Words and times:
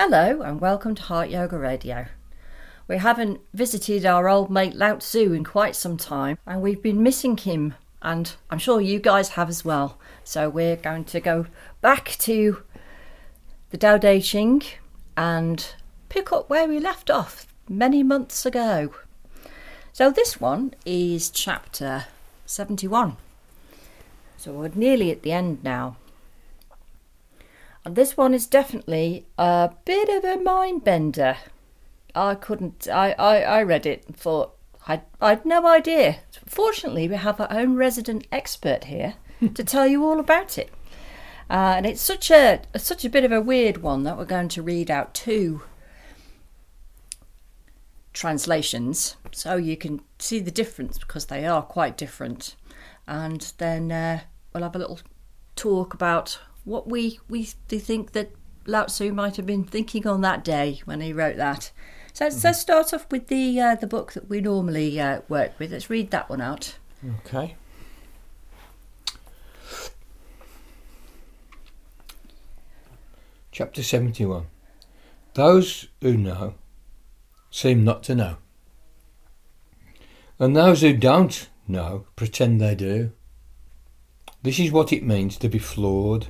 Hello 0.00 0.42
and 0.42 0.60
welcome 0.60 0.94
to 0.94 1.02
Heart 1.02 1.28
Yoga 1.30 1.58
Radio. 1.58 2.06
We 2.86 2.98
haven't 2.98 3.40
visited 3.52 4.06
our 4.06 4.28
old 4.28 4.48
mate 4.48 4.76
Lao 4.76 4.94
Tzu 4.94 5.32
in 5.32 5.42
quite 5.42 5.74
some 5.74 5.96
time 5.96 6.38
and 6.46 6.62
we've 6.62 6.80
been 6.80 7.02
missing 7.02 7.36
him 7.36 7.74
and 8.00 8.32
I'm 8.48 8.60
sure 8.60 8.80
you 8.80 9.00
guys 9.00 9.30
have 9.30 9.48
as 9.48 9.64
well. 9.64 9.98
So 10.22 10.48
we're 10.48 10.76
going 10.76 11.02
to 11.06 11.18
go 11.18 11.46
back 11.80 12.10
to 12.20 12.62
the 13.70 13.76
Tao 13.76 13.98
Te 13.98 14.20
Ching 14.20 14.62
and 15.16 15.74
pick 16.08 16.30
up 16.32 16.48
where 16.48 16.68
we 16.68 16.78
left 16.78 17.10
off 17.10 17.48
many 17.68 18.04
months 18.04 18.46
ago. 18.46 18.94
So 19.92 20.12
this 20.12 20.40
one 20.40 20.74
is 20.86 21.28
chapter 21.28 22.04
71. 22.46 23.16
So 24.36 24.52
we're 24.52 24.70
nearly 24.76 25.10
at 25.10 25.22
the 25.22 25.32
end 25.32 25.64
now. 25.64 25.96
And 27.88 27.96
this 27.96 28.18
one 28.18 28.34
is 28.34 28.46
definitely 28.46 29.24
a 29.38 29.70
bit 29.86 30.10
of 30.10 30.22
a 30.22 30.36
mind 30.36 30.84
bender. 30.84 31.38
I 32.14 32.34
couldn't, 32.34 32.86
I, 32.86 33.12
I, 33.12 33.40
I 33.40 33.62
read 33.62 33.86
it 33.86 34.04
and 34.06 34.14
thought, 34.14 34.54
I, 34.86 35.00
I 35.22 35.30
had 35.30 35.46
no 35.46 35.66
idea. 35.66 36.18
Fortunately, 36.44 37.08
we 37.08 37.16
have 37.16 37.40
our 37.40 37.50
own 37.50 37.76
resident 37.76 38.26
expert 38.30 38.84
here 38.84 39.14
to 39.54 39.64
tell 39.64 39.86
you 39.86 40.04
all 40.04 40.20
about 40.20 40.58
it. 40.58 40.70
Uh, 41.48 41.76
and 41.78 41.86
it's 41.86 42.02
such 42.02 42.30
a 42.30 42.60
such 42.76 43.06
a 43.06 43.08
bit 43.08 43.24
of 43.24 43.32
a 43.32 43.40
weird 43.40 43.78
one 43.78 44.02
that 44.02 44.18
we're 44.18 44.26
going 44.26 44.48
to 44.48 44.62
read 44.62 44.90
out 44.90 45.14
two 45.14 45.62
translations 48.12 49.16
so 49.32 49.56
you 49.56 49.78
can 49.78 50.02
see 50.18 50.40
the 50.40 50.50
difference 50.50 50.98
because 50.98 51.24
they 51.24 51.46
are 51.46 51.62
quite 51.62 51.96
different. 51.96 52.54
And 53.06 53.50
then 53.56 53.90
uh, 53.90 54.20
we'll 54.52 54.64
have 54.64 54.76
a 54.76 54.78
little 54.78 55.00
talk 55.56 55.94
about 55.94 56.38
what 56.68 56.88
we 56.88 57.18
we 57.28 57.44
think 57.44 58.12
that 58.12 58.30
Lao 58.66 58.84
Tzu 58.84 59.12
might 59.12 59.36
have 59.36 59.46
been 59.46 59.64
thinking 59.64 60.06
on 60.06 60.20
that 60.20 60.44
day 60.44 60.80
when 60.84 61.00
he 61.00 61.12
wrote 61.12 61.36
that. 61.36 61.72
So 62.12 62.26
mm-hmm. 62.26 62.40
let's 62.44 62.60
start 62.60 62.92
off 62.92 63.06
with 63.10 63.28
the 63.28 63.60
uh, 63.60 63.74
the 63.74 63.86
book 63.86 64.12
that 64.12 64.28
we 64.28 64.40
normally 64.40 65.00
uh, 65.00 65.22
work 65.28 65.58
with. 65.58 65.72
Let's 65.72 65.90
read 65.90 66.10
that 66.10 66.28
one 66.28 66.40
out. 66.40 66.76
Okay. 67.20 67.56
Chapter 73.52 73.82
71 73.82 74.46
Those 75.34 75.88
who 76.00 76.16
know 76.16 76.54
seem 77.50 77.82
not 77.82 78.02
to 78.04 78.14
know, 78.14 78.36
and 80.38 80.54
those 80.54 80.82
who 80.82 80.92
don't 80.92 81.48
know 81.66 82.06
pretend 82.14 82.60
they 82.60 82.74
do. 82.74 83.12
This 84.42 84.60
is 84.60 84.70
what 84.70 84.92
it 84.92 85.02
means 85.02 85.36
to 85.38 85.48
be 85.48 85.58
flawed. 85.58 86.28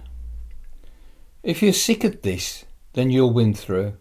If 1.49 1.63
you're 1.63 1.73
sick 1.73 2.05
at 2.05 2.25
this, 2.25 2.67
then 2.93 3.09
you'll 3.09 3.33
win 3.33 3.55
through. 3.55 3.95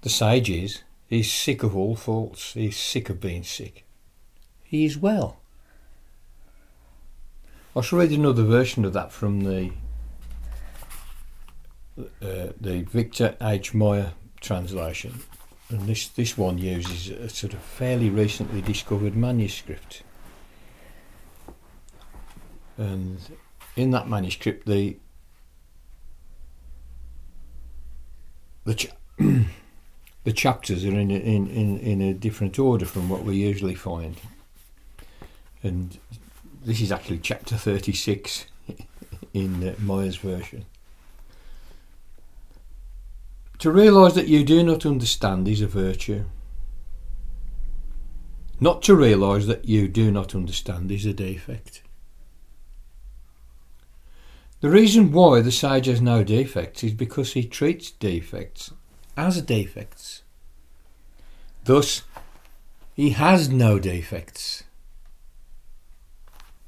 The 0.00 0.08
sage 0.08 0.48
is, 0.48 0.82
he's 1.06 1.30
sick 1.30 1.62
of 1.62 1.76
all 1.76 1.94
faults, 1.94 2.54
he's 2.54 2.78
sick 2.78 3.10
of 3.10 3.20
being 3.20 3.42
sick. 3.42 3.84
He 4.62 4.86
is 4.86 4.96
well. 4.96 5.42
I 7.76 7.82
shall 7.82 7.98
read 7.98 8.12
another 8.12 8.44
version 8.44 8.86
of 8.86 8.94
that 8.94 9.12
from 9.12 9.40
the 9.40 9.72
uh, 11.98 12.54
the 12.58 12.86
Victor 12.90 13.36
H. 13.38 13.74
Mair 13.74 14.14
translation. 14.40 15.20
And 15.68 15.82
this, 15.82 16.08
this 16.08 16.38
one 16.38 16.56
uses 16.56 17.10
a 17.10 17.28
sort 17.28 17.52
of 17.52 17.60
fairly 17.60 18.08
recently 18.08 18.62
discovered 18.62 19.14
manuscript. 19.14 20.02
And 22.78 23.18
in 23.76 23.90
that 23.90 24.08
manuscript, 24.08 24.66
the 24.66 24.96
the 28.64 28.74
ch- 28.74 28.92
the 29.18 30.32
chapters 30.32 30.84
are 30.84 30.98
in, 30.98 31.10
in, 31.10 31.46
in, 31.48 31.78
in 31.78 32.00
a 32.00 32.14
different 32.14 32.58
order 32.58 32.84
from 32.84 33.08
what 33.08 33.24
we 33.24 33.36
usually 33.36 33.74
find. 33.74 34.16
And 35.62 35.98
this 36.64 36.80
is 36.80 36.92
actually 36.92 37.18
chapter 37.18 37.56
36 37.56 38.46
in 39.34 39.68
uh, 39.68 39.74
version. 39.78 40.66
To 43.58 43.70
realise 43.70 44.14
that 44.14 44.28
you 44.28 44.42
do 44.42 44.62
not 44.62 44.86
understand 44.86 45.46
is 45.46 45.60
a 45.60 45.66
virtue. 45.66 46.24
Not 48.58 48.82
to 48.82 48.94
realise 48.94 49.46
that 49.46 49.66
you 49.66 49.88
do 49.88 50.10
not 50.10 50.34
understand 50.34 50.90
is 50.90 51.06
a 51.06 51.12
defect. 51.12 51.82
The 54.60 54.68
reason 54.68 55.10
why 55.10 55.40
the 55.40 55.52
sage 55.52 55.86
has 55.86 56.02
no 56.02 56.22
defects 56.22 56.84
is 56.84 56.92
because 56.92 57.32
he 57.32 57.44
treats 57.44 57.90
defects 57.90 58.72
as 59.16 59.40
defects. 59.40 60.22
Thus, 61.64 62.02
he 62.94 63.10
has 63.10 63.48
no 63.48 63.78
defects. 63.78 64.64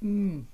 Mm. 0.03 0.45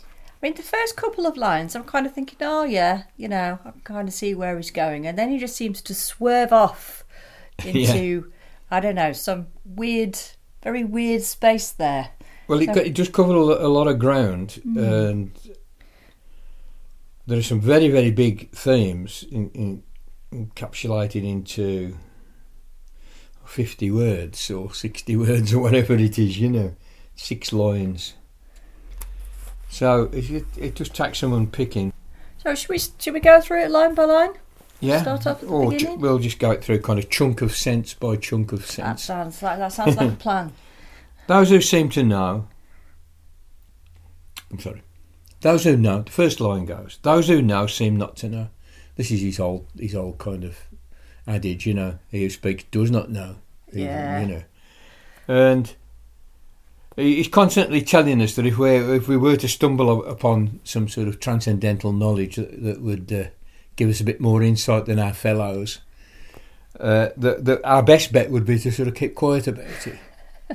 I 0.00 0.02
mean, 0.40 0.54
the 0.54 0.62
first 0.62 0.96
couple 0.96 1.26
of 1.26 1.36
lines, 1.36 1.74
I'm 1.74 1.82
kind 1.82 2.06
of 2.06 2.14
thinking, 2.14 2.38
oh, 2.42 2.62
yeah, 2.62 3.04
you 3.16 3.26
know, 3.26 3.58
I 3.64 3.72
kind 3.82 4.06
of 4.06 4.14
see 4.14 4.34
where 4.34 4.56
he's 4.56 4.70
going. 4.70 5.04
And 5.04 5.18
then 5.18 5.30
he 5.30 5.38
just 5.38 5.56
seems 5.56 5.82
to 5.82 5.94
swerve 5.94 6.52
off 6.52 7.04
into, 7.64 7.98
yeah. 7.98 8.20
I 8.70 8.78
don't 8.78 8.94
know, 8.94 9.12
some 9.12 9.48
weird, 9.64 10.16
very 10.62 10.84
weird 10.84 11.22
space 11.22 11.72
there. 11.72 12.10
Well, 12.46 12.62
so, 12.62 12.72
it, 12.72 12.90
just 12.90 13.12
covered 13.12 13.34
a 13.34 13.68
lot 13.68 13.88
of 13.88 13.98
ground. 13.98 14.60
Mm. 14.64 15.10
And 15.10 15.56
there 17.28 17.38
are 17.38 17.42
some 17.42 17.60
very, 17.60 17.88
very 17.90 18.10
big 18.10 18.50
themes 18.52 19.22
in, 19.30 19.50
in, 19.50 19.82
encapsulated 20.32 21.28
into 21.28 21.94
50 23.44 23.90
words 23.90 24.50
or 24.50 24.72
60 24.72 25.14
words 25.16 25.52
or 25.52 25.60
whatever 25.60 25.92
it 25.92 26.18
is, 26.18 26.38
you 26.38 26.48
know, 26.48 26.74
six 27.16 27.52
lines. 27.52 28.14
So 29.68 30.08
it, 30.10 30.46
it 30.56 30.74
just 30.74 30.94
takes 30.94 31.18
some 31.18 31.34
unpicking. 31.34 31.92
So 32.42 32.54
should 32.54 32.70
we 32.70 32.78
should 32.78 33.12
we 33.12 33.20
go 33.20 33.42
through 33.42 33.62
it 33.64 33.70
line 33.70 33.94
by 33.94 34.04
line? 34.04 34.30
Yeah. 34.80 35.02
Start 35.02 35.26
off 35.26 35.42
at 35.42 35.48
the 35.48 35.48
or 35.48 35.70
beginning. 35.70 35.96
Ju- 35.96 36.00
we'll 36.00 36.18
just 36.18 36.38
go 36.38 36.52
it 36.52 36.64
through 36.64 36.80
kind 36.80 36.98
of 36.98 37.10
chunk 37.10 37.42
of 37.42 37.54
sense 37.54 37.92
by 37.92 38.16
chunk 38.16 38.52
of 38.52 38.64
sense. 38.64 38.86
That 38.86 39.00
sounds 39.00 39.42
like 39.42 39.58
that 39.58 39.72
sounds 39.74 39.96
like 39.98 40.12
a 40.12 40.16
plan. 40.16 40.52
Those 41.26 41.50
who 41.50 41.60
seem 41.60 41.90
to 41.90 42.02
know. 42.02 42.48
I'm 44.50 44.58
sorry. 44.60 44.82
Those 45.40 45.64
who 45.64 45.76
know. 45.76 46.02
The 46.02 46.10
first 46.10 46.40
line 46.40 46.64
goes. 46.64 46.98
Those 47.02 47.28
who 47.28 47.40
know 47.40 47.66
seem 47.66 47.96
not 47.96 48.16
to 48.16 48.28
know. 48.28 48.48
This 48.96 49.10
is 49.10 49.20
his 49.20 49.38
old 49.38 49.66
his 49.78 49.94
old 49.94 50.18
kind 50.18 50.44
of 50.44 50.58
adage, 51.26 51.66
you 51.66 51.74
know. 51.74 51.98
He 52.10 52.22
who 52.22 52.30
speaks 52.30 52.64
does 52.70 52.90
not 52.90 53.10
know. 53.10 53.36
Even, 53.68 53.84
yeah. 53.84 54.20
You 54.20 54.26
know. 54.26 54.42
And 55.28 55.74
he's 56.96 57.28
constantly 57.28 57.82
telling 57.82 58.20
us 58.20 58.34
that 58.34 58.46
if 58.46 58.58
we 58.58 58.70
if 58.70 59.06
we 59.06 59.16
were 59.16 59.36
to 59.36 59.48
stumble 59.48 60.04
upon 60.04 60.60
some 60.64 60.88
sort 60.88 61.06
of 61.08 61.20
transcendental 61.20 61.92
knowledge 61.92 62.36
that, 62.36 62.62
that 62.62 62.80
would 62.80 63.12
uh, 63.12 63.24
give 63.76 63.88
us 63.88 64.00
a 64.00 64.04
bit 64.04 64.20
more 64.20 64.42
insight 64.42 64.86
than 64.86 64.98
our 64.98 65.14
fellows, 65.14 65.78
uh, 66.80 67.10
that, 67.16 67.44
that 67.44 67.64
our 67.64 67.82
best 67.82 68.12
bet 68.12 68.30
would 68.30 68.44
be 68.44 68.58
to 68.58 68.72
sort 68.72 68.88
of 68.88 68.94
keep 68.94 69.14
quiet 69.14 69.46
about 69.46 69.86
it. 69.86 69.98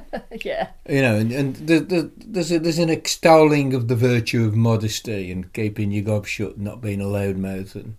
yeah. 0.44 0.70
You 0.88 1.02
know, 1.02 1.16
and, 1.16 1.31
and 1.31 1.56
the, 1.56 1.80
the, 1.80 2.12
there's 2.18 2.52
a, 2.52 2.59
there's 2.59 2.80
an 2.80 2.90
extolling 2.90 3.74
of 3.74 3.88
the 3.88 3.96
virtue 3.96 4.46
of 4.46 4.56
modesty 4.56 5.31
and 5.31 5.52
keeping 5.54 5.92
your 5.92 6.04
gob 6.04 6.26
shut, 6.26 6.56
and 6.56 6.66
not 6.66 6.81
being 6.81 7.02
a 7.02 7.06
loudmouth, 7.06 7.76
and 7.76 7.96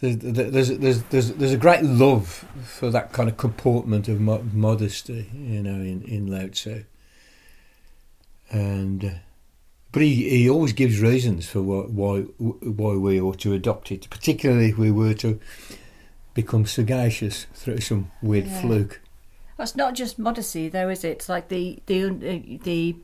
there's 0.00 0.16
there's 0.18 0.78
there's 0.78 1.02
there's 1.04 1.32
there's 1.32 1.52
a 1.52 1.58
great 1.58 1.82
love 1.82 2.44
for 2.64 2.90
that 2.90 3.12
kind 3.12 3.28
of 3.28 3.36
comportment 3.36 4.08
of 4.08 4.20
mo- 4.20 4.44
modesty, 4.52 5.30
you 5.34 5.62
know, 5.62 5.80
in 5.80 6.02
in 6.02 6.26
Lao 6.26 6.48
Tzu 6.48 6.84
and 8.52 9.04
uh, 9.04 9.10
but 9.90 10.02
he, 10.02 10.28
he 10.28 10.48
always 10.48 10.72
gives 10.72 11.00
reasons 11.00 11.48
for 11.48 11.60
why, 11.60 11.82
why 11.82 12.20
why 12.20 12.94
we 12.94 13.20
ought 13.20 13.40
to 13.40 13.52
adopt 13.52 13.90
it, 13.90 14.08
particularly 14.08 14.70
if 14.70 14.78
we 14.78 14.90
were 14.90 15.14
to 15.14 15.40
become 16.34 16.64
sagacious 16.64 17.46
through 17.54 17.80
some 17.80 18.10
weird 18.22 18.46
yeah. 18.46 18.60
fluke. 18.60 19.00
Well, 19.62 19.68
it's 19.68 19.76
not 19.76 19.94
just 19.94 20.18
modesty, 20.18 20.68
though, 20.68 20.88
is 20.88 21.04
it? 21.04 21.10
It's 21.10 21.28
like 21.28 21.46
the 21.46 21.78
the 21.86 22.58
the 22.64 22.96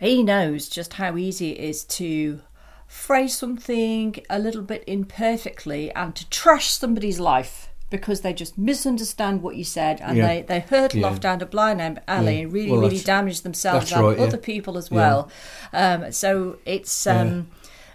he 0.00 0.22
knows 0.22 0.66
just 0.66 0.94
how 0.94 1.18
easy 1.18 1.50
it 1.50 1.60
is 1.60 1.84
to 2.00 2.40
phrase 2.86 3.36
something 3.36 4.16
a 4.30 4.38
little 4.38 4.62
bit 4.62 4.82
imperfectly 4.86 5.92
and 5.92 6.16
to 6.16 6.26
trash 6.30 6.70
somebody's 6.70 7.20
life 7.20 7.68
because 7.90 8.22
they 8.22 8.32
just 8.32 8.56
misunderstand 8.56 9.42
what 9.42 9.56
you 9.56 9.64
said 9.64 10.00
and 10.00 10.16
yeah. 10.16 10.26
they, 10.26 10.42
they 10.42 10.60
hurtle 10.60 11.00
yeah. 11.00 11.06
off 11.06 11.20
down 11.20 11.42
a 11.42 11.44
blind 11.44 11.82
alley 12.08 12.36
yeah. 12.36 12.42
and 12.44 12.52
really, 12.54 12.70
well, 12.70 12.80
really 12.80 13.00
damage 13.00 13.42
themselves 13.42 13.92
and 13.92 14.02
right, 14.02 14.18
other 14.18 14.38
people 14.38 14.78
as 14.78 14.90
well. 14.90 15.30
Um, 15.74 16.10
so 16.12 16.56
it's, 16.64 17.06
um, 17.06 17.50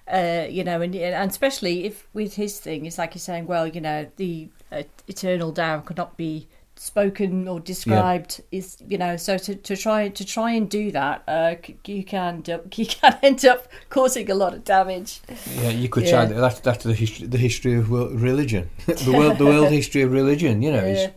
uh, 0.08 0.46
you 0.48 0.64
know, 0.64 0.80
and, 0.80 0.96
and 0.96 1.32
especially 1.32 1.86
if 1.86 2.08
with 2.14 2.36
his 2.36 2.60
thing, 2.60 2.86
it's 2.86 3.00
like 3.00 3.14
he's 3.14 3.24
saying, 3.24 3.48
well, 3.48 3.66
you 3.66 3.82
know, 3.82 4.06
the 4.18 4.50
uh, 4.72 4.84
eternal 5.08 5.52
Tao 5.52 5.80
cannot 5.80 6.18
be 6.18 6.48
spoken 6.78 7.48
or 7.48 7.60
described 7.60 8.42
is 8.52 8.78
you 8.88 8.98
know 8.98 9.16
so 9.16 9.38
to, 9.38 9.56
to 9.56 9.78
try 9.78 10.10
to 10.10 10.26
try 10.26 10.52
and 10.52 10.70
do 10.70 10.92
that 10.92 11.24
uh, 11.28 11.56
you 11.86 12.04
can 12.04 12.44
you 12.76 12.86
can 12.86 13.18
end 13.24 13.46
up 13.46 13.68
causing 13.90 14.30
a 14.30 14.36
lot 14.36 14.54
of 14.54 14.64
damage 14.66 15.22
Yeah, 15.58 15.70
you 15.70 15.88
could 15.90 16.04
Yeah. 16.04 16.26
say 16.26 16.34
that 16.34 16.40
that's, 16.42 16.60
that's 16.60 16.84
the 16.84 16.94
history, 16.94 17.28
the 17.28 17.38
history 17.38 17.76
of 17.76 17.90
world 17.90 18.20
religion, 18.20 18.70
the 18.86 19.14
world, 19.14 19.38
the 19.38 19.46
world 19.46 19.70
history 19.80 20.02
of 20.02 20.12
religion. 20.12 20.62
You 20.62 20.72
know, 20.74 20.86
is 20.86 21.00
Yeah. 21.04 21.12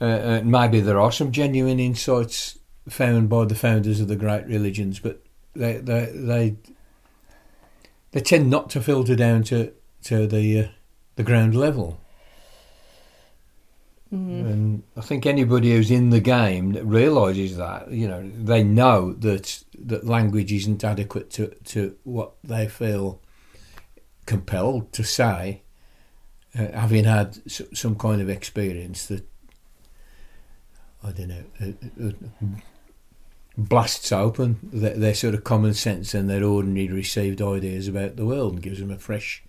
uh, 0.00 0.04
uh, 0.04 0.42
maybe 0.44 0.80
there 0.80 1.00
are 1.00 1.10
some 1.12 1.32
genuine 1.32 1.80
insights 1.80 2.58
found 2.88 3.28
by 3.28 3.44
the 3.44 3.54
founders 3.56 4.00
of 4.00 4.08
the 4.08 4.16
great 4.16 4.46
religions, 4.46 5.00
but 5.00 5.20
they 5.54 5.78
they 5.78 6.12
they, 6.14 6.56
they 8.12 8.20
tend 8.20 8.50
not 8.50 8.70
to 8.70 8.80
filter 8.80 9.16
down 9.16 9.42
to 9.44 9.72
to 10.04 10.26
the 10.26 10.58
uh, 10.60 10.68
the 11.16 11.24
ground 11.24 11.54
level. 11.54 12.00
I 14.98 15.00
think 15.00 15.26
anybody 15.26 15.70
who's 15.70 15.92
in 15.92 16.10
the 16.10 16.20
game 16.20 16.72
realizes 16.72 17.56
that, 17.56 17.92
you 17.92 18.08
know, 18.08 18.28
they 18.36 18.64
know 18.64 19.12
that 19.12 19.62
that 19.78 20.04
language 20.04 20.52
isn't 20.52 20.82
adequate 20.82 21.30
to, 21.30 21.54
to 21.66 21.96
what 22.02 22.32
they 22.42 22.66
feel 22.66 23.22
compelled 24.26 24.92
to 24.94 25.04
say, 25.04 25.62
uh, 26.58 26.66
having 26.72 27.04
had 27.04 27.38
some 27.48 27.94
kind 27.94 28.20
of 28.20 28.28
experience 28.28 29.06
that 29.06 29.24
I 31.04 31.12
don't 31.12 31.28
know 31.28 31.44
uh, 31.62 32.06
uh, 32.06 32.46
blasts 33.56 34.10
open 34.10 34.58
their, 34.64 34.94
their 34.94 35.14
sort 35.14 35.34
of 35.34 35.44
common 35.44 35.74
sense 35.74 36.12
and 36.12 36.28
their 36.28 36.42
ordinary 36.42 36.88
received 36.88 37.40
ideas 37.40 37.86
about 37.86 38.16
the 38.16 38.26
world 38.26 38.54
and 38.54 38.62
gives 38.62 38.80
them 38.80 38.90
a 38.90 38.98
fresh 38.98 39.44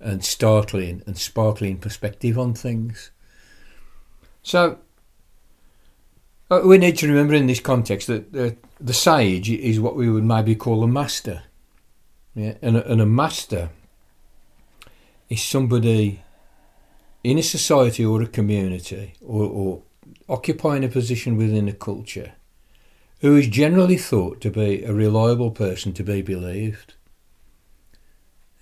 and 0.00 0.24
startling 0.24 1.02
and 1.06 1.18
sparkling 1.18 1.76
perspective 1.76 2.38
on 2.38 2.54
things. 2.54 3.10
So 4.44 4.78
uh, 6.50 6.60
we 6.64 6.78
need 6.78 6.98
to 6.98 7.08
remember 7.08 7.34
in 7.34 7.46
this 7.46 7.60
context 7.60 8.06
that 8.06 8.36
uh, 8.36 8.50
the 8.78 8.92
sage 8.92 9.50
is 9.50 9.80
what 9.80 9.96
we 9.96 10.08
would 10.08 10.24
maybe 10.24 10.54
call 10.54 10.84
a 10.84 10.86
master. 10.86 11.42
Yeah, 12.34 12.54
and 12.62 12.76
a, 12.76 12.90
and 12.90 13.00
a 13.00 13.06
master 13.06 13.70
is 15.28 15.42
somebody 15.42 16.22
in 17.22 17.38
a 17.38 17.42
society 17.42 18.04
or 18.04 18.22
a 18.22 18.26
community 18.26 19.14
or, 19.24 19.44
or 19.44 19.82
occupying 20.28 20.84
a 20.84 20.88
position 20.88 21.36
within 21.36 21.68
a 21.68 21.72
culture 21.72 22.32
who 23.20 23.36
is 23.36 23.46
generally 23.46 23.96
thought 23.96 24.42
to 24.42 24.50
be 24.50 24.84
a 24.84 24.92
reliable 24.92 25.50
person 25.50 25.94
to 25.94 26.02
be 26.02 26.20
believed. 26.20 26.92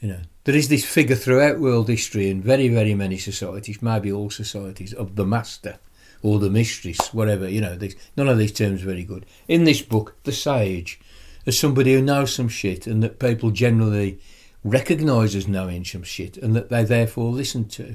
You 0.03 0.09
know, 0.09 0.21
there 0.43 0.57
is 0.57 0.69
this 0.69 0.85
figure 0.85 1.15
throughout 1.15 1.61
world 1.61 1.89
history 1.89 2.29
in 2.29 2.43
very, 2.43 2.69
very 2.69 2.93
many 2.93 3.19
societies, 3.19 3.81
maybe 3.81 4.11
all 4.11 4.31
societies, 4.31 4.93
of 4.93 5.15
the 5.15 5.25
master 5.25 5.79
or 6.23 6.41
the 6.41 6.51
mistress, 6.51 7.15
whatever. 7.15 7.49
You 7.49 7.61
know, 7.61 7.79
none 8.17 8.29
of 8.29 8.37
these 8.37 8.51
terms 8.51 8.83
are 8.83 8.87
very 8.87 9.05
good. 9.05 9.25
In 9.47 9.63
this 9.63 9.81
book, 9.81 10.17
the 10.25 10.33
sage, 10.33 11.01
as 11.47 11.57
somebody 11.57 11.95
who 11.95 12.03
knows 12.03 12.35
some 12.35 12.49
shit 12.49 12.89
and 12.89 13.01
that 13.05 13.21
people 13.21 13.53
generally 13.53 14.19
recognise 14.65 15.37
as 15.37 15.47
knowing 15.47 15.85
some 15.85 16.03
shit 16.03 16.37
and 16.37 16.57
that 16.57 16.69
they 16.69 16.83
therefore 16.83 17.31
listen 17.31 17.69
to. 17.69 17.95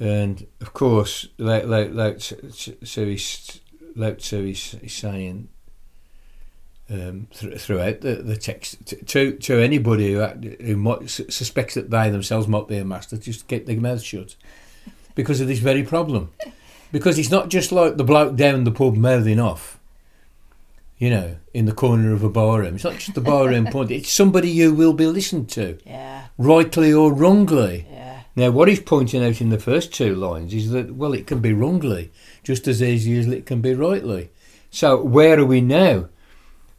And 0.00 0.46
of 0.62 0.72
course, 0.72 1.28
like 1.36 1.64
like 1.64 1.92
like 1.92 2.20
so 2.20 3.04
he's 3.04 3.60
like 3.96 4.20
so 4.20 4.42
he's, 4.42 4.76
he's 4.80 4.94
saying 4.94 5.48
um, 6.90 7.26
th- 7.32 7.60
throughout 7.60 8.00
the, 8.00 8.16
the 8.16 8.36
text 8.36 8.84
to, 8.86 8.96
to 9.04 9.32
to 9.38 9.58
anybody 9.58 10.12
who 10.12 10.24
who 10.24 10.76
might 10.76 11.08
suspects 11.10 11.74
that 11.74 11.90
they 11.90 12.10
themselves 12.10 12.48
might 12.48 12.68
be 12.68 12.78
a 12.78 12.84
master, 12.84 13.16
just 13.16 13.48
keep 13.48 13.66
their 13.66 13.80
mouth 13.80 14.02
shut 14.02 14.36
because 15.14 15.40
of 15.40 15.48
this 15.48 15.58
very 15.58 15.82
problem. 15.82 16.30
Because 16.90 17.18
it's 17.18 17.30
not 17.30 17.50
just 17.50 17.70
like 17.70 17.98
the 17.98 18.04
bloke 18.04 18.36
down 18.36 18.64
the 18.64 18.70
pub 18.70 18.96
mouthing 18.96 19.38
off, 19.38 19.78
you 20.96 21.10
know, 21.10 21.36
in 21.52 21.66
the 21.66 21.72
corner 21.72 22.14
of 22.14 22.22
a 22.22 22.30
barroom. 22.30 22.76
It's 22.76 22.84
not 22.84 22.94
just 22.94 23.14
the 23.14 23.20
barroom 23.20 23.66
point. 23.70 23.90
It's 23.90 24.10
somebody 24.10 24.48
you 24.48 24.72
will 24.72 24.94
be 24.94 25.06
listened 25.06 25.50
to, 25.50 25.78
yeah 25.84 26.18
rightly 26.38 26.92
or 26.92 27.12
wrongly. 27.12 27.86
yeah 27.90 28.22
Now, 28.36 28.50
what 28.50 28.68
he's 28.68 28.80
pointing 28.80 29.24
out 29.24 29.40
in 29.40 29.50
the 29.50 29.58
first 29.58 29.92
two 29.92 30.14
lines 30.14 30.54
is 30.54 30.70
that, 30.70 30.94
well, 30.94 31.12
it 31.12 31.26
can 31.26 31.40
be 31.40 31.52
wrongly, 31.52 32.10
just 32.44 32.68
as 32.68 32.80
easily 32.82 33.18
as 33.18 33.26
it 33.26 33.44
can 33.44 33.60
be 33.60 33.74
rightly. 33.74 34.30
So, 34.70 35.02
where 35.02 35.38
are 35.38 35.44
we 35.44 35.60
now? 35.60 36.08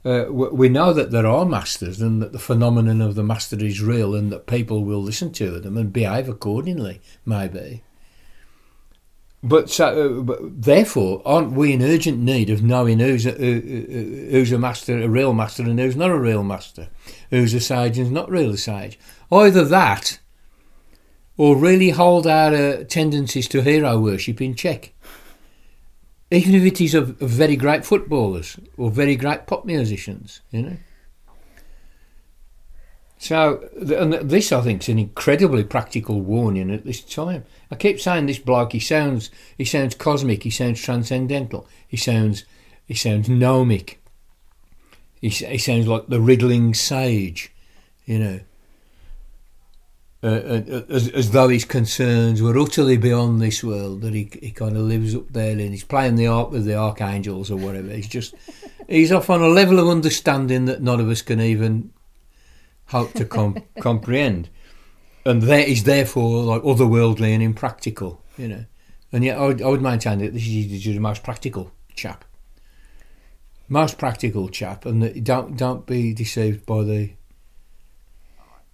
Uh, 0.06 0.26
we 0.30 0.70
know 0.70 0.94
that 0.94 1.12
there 1.12 1.28
are 1.28 1.46
masters 1.46 2.00
and 2.02 2.22
that 2.22 2.32
the 2.32 2.40
phenomenon 2.40 3.02
of 3.02 3.16
the 3.16 3.24
master 3.24 3.58
is 3.64 3.82
real 3.82 4.16
and 4.16 4.32
that 4.32 4.46
people 4.48 4.86
will 4.86 5.02
listen 5.02 5.32
to 5.34 5.60
them 5.60 5.76
and 5.76 5.92
behave 5.92 6.30
accordingly, 6.30 7.02
maybe. 7.26 7.84
But 9.44 9.70
so, 9.70 10.20
uh, 10.20 10.22
but 10.22 10.40
therefore, 10.62 11.22
aren't 11.26 11.52
we 11.54 11.72
in 11.74 11.82
urgent 11.82 12.20
need 12.20 12.50
of 12.50 12.62
knowing 12.64 13.00
who's 13.00 13.26
a, 13.26 13.32
who- 13.32 14.28
who's 14.32 14.52
a 14.52 14.58
master, 14.60 15.02
a 15.02 15.08
real 15.10 15.34
master, 15.34 15.64
and 15.64 15.80
who's 15.80 15.96
not 15.96 16.12
a 16.12 16.18
real 16.20 16.44
master, 16.44 16.90
who's 17.30 17.54
a 17.54 17.60
sage 17.62 17.98
and 17.98 18.08
who's 18.08 18.14
not 18.14 18.30
really 18.30 18.54
a 18.56 18.58
sage? 18.58 19.00
Either 19.32 19.64
that, 19.66 20.20
or 21.38 21.56
really 21.56 21.92
hold 21.92 22.28
our 22.28 22.54
uh, 22.54 22.84
tendencies 22.86 23.48
to 23.50 23.62
hero 23.62 23.98
worship 24.00 24.42
in 24.42 24.56
check. 24.56 24.94
Even 26.32 26.56
if 26.56 26.64
it 26.64 26.82
is 26.82 26.94
of, 26.94 27.18
very 27.18 27.56
great 27.56 27.86
footballers 27.86 28.58
or 28.78 28.92
very 28.92 29.16
great 29.16 29.48
pop 29.48 29.66
musicians, 29.66 30.42
you 30.52 30.62
know. 30.62 30.78
So, 33.18 33.68
and 33.76 34.14
this 34.14 34.52
I 34.52 34.62
think 34.62 34.84
is 34.84 34.90
an 34.90 35.00
incredibly 35.00 35.64
practical 35.64 36.22
warning 36.22 36.72
at 36.72 36.86
this 36.86 37.02
time. 37.02 37.44
I 37.70 37.76
keep 37.76 38.00
saying 38.00 38.28
this 38.28 38.40
bloke. 38.40 38.72
He 38.72 38.80
sounds, 38.80 39.30
he 39.58 39.66
sounds 39.66 39.96
cosmic. 39.96 40.44
He 40.44 40.50
sounds 40.50 40.82
transcendental. 40.82 41.68
He 41.88 41.98
sounds, 41.98 42.46
he 42.86 42.94
sounds 42.94 43.28
gnomic. 43.28 44.02
He, 45.20 45.30
he 45.30 45.58
sounds 45.58 45.88
like 45.88 46.08
the 46.08 46.22
riddling 46.22 46.74
sage, 46.74 47.52
you 48.06 48.20
know 48.20 48.40
uh, 50.22 50.28
uh, 50.28 50.82
as, 50.90 51.08
as 51.10 51.32
though 51.32 51.48
his 51.48 51.64
concerns 51.64 52.42
were 52.42 52.60
utterly 52.60 52.98
beyond 52.98 53.42
this 53.42 53.64
world, 53.64 54.02
that 54.02 54.14
he, 54.14 54.30
he 54.42 54.52
kind 54.52 54.76
of 54.76 54.84
lives 54.84 55.16
up 55.16 55.32
there 55.32 55.52
and 55.52 55.72
he's 55.72 55.86
playing 55.86 56.16
the 56.16 56.26
harp 56.26 56.52
with 56.52 56.66
the 56.66 56.76
archangels 56.76 57.50
or 57.50 57.56
whatever. 57.56 57.90
He's 57.90 58.08
just, 58.08 58.36
he's 58.90 59.14
off 59.14 59.30
on 59.30 59.42
a 59.42 59.48
level 59.48 59.80
of 59.80 59.88
understanding 59.88 60.66
that 60.66 60.82
none 60.82 61.00
of 61.00 61.08
us 61.08 61.22
can 61.22 61.40
even 61.40 61.94
hope 62.88 63.14
to 63.14 63.24
com- 63.24 63.64
comprehend. 63.80 64.50
And 65.26 65.44
that 65.44 65.70
is 65.70 65.86
therefore 65.86 66.44
like 66.44 66.64
otherworldly 66.64 67.34
and 67.34 67.42
impractical, 67.42 68.22
you 68.38 68.50
know. 68.50 68.66
And 69.14 69.24
yet 69.24 69.38
I 69.38 69.48
would, 69.48 69.62
I 69.62 69.68
would 69.68 69.82
maintain 69.82 70.20
that 70.20 70.34
this 70.34 70.46
is 70.46 70.84
the 70.84 71.00
most 71.00 71.24
practical 71.24 71.72
chap. 71.96 72.26
Most 73.70 73.98
practical 73.98 74.50
chap, 74.50 74.86
and 74.86 75.24
don't 75.24 75.56
don't 75.56 75.86
be 75.86 76.12
deceived 76.14 76.66
by 76.66 76.84
the 76.84 77.12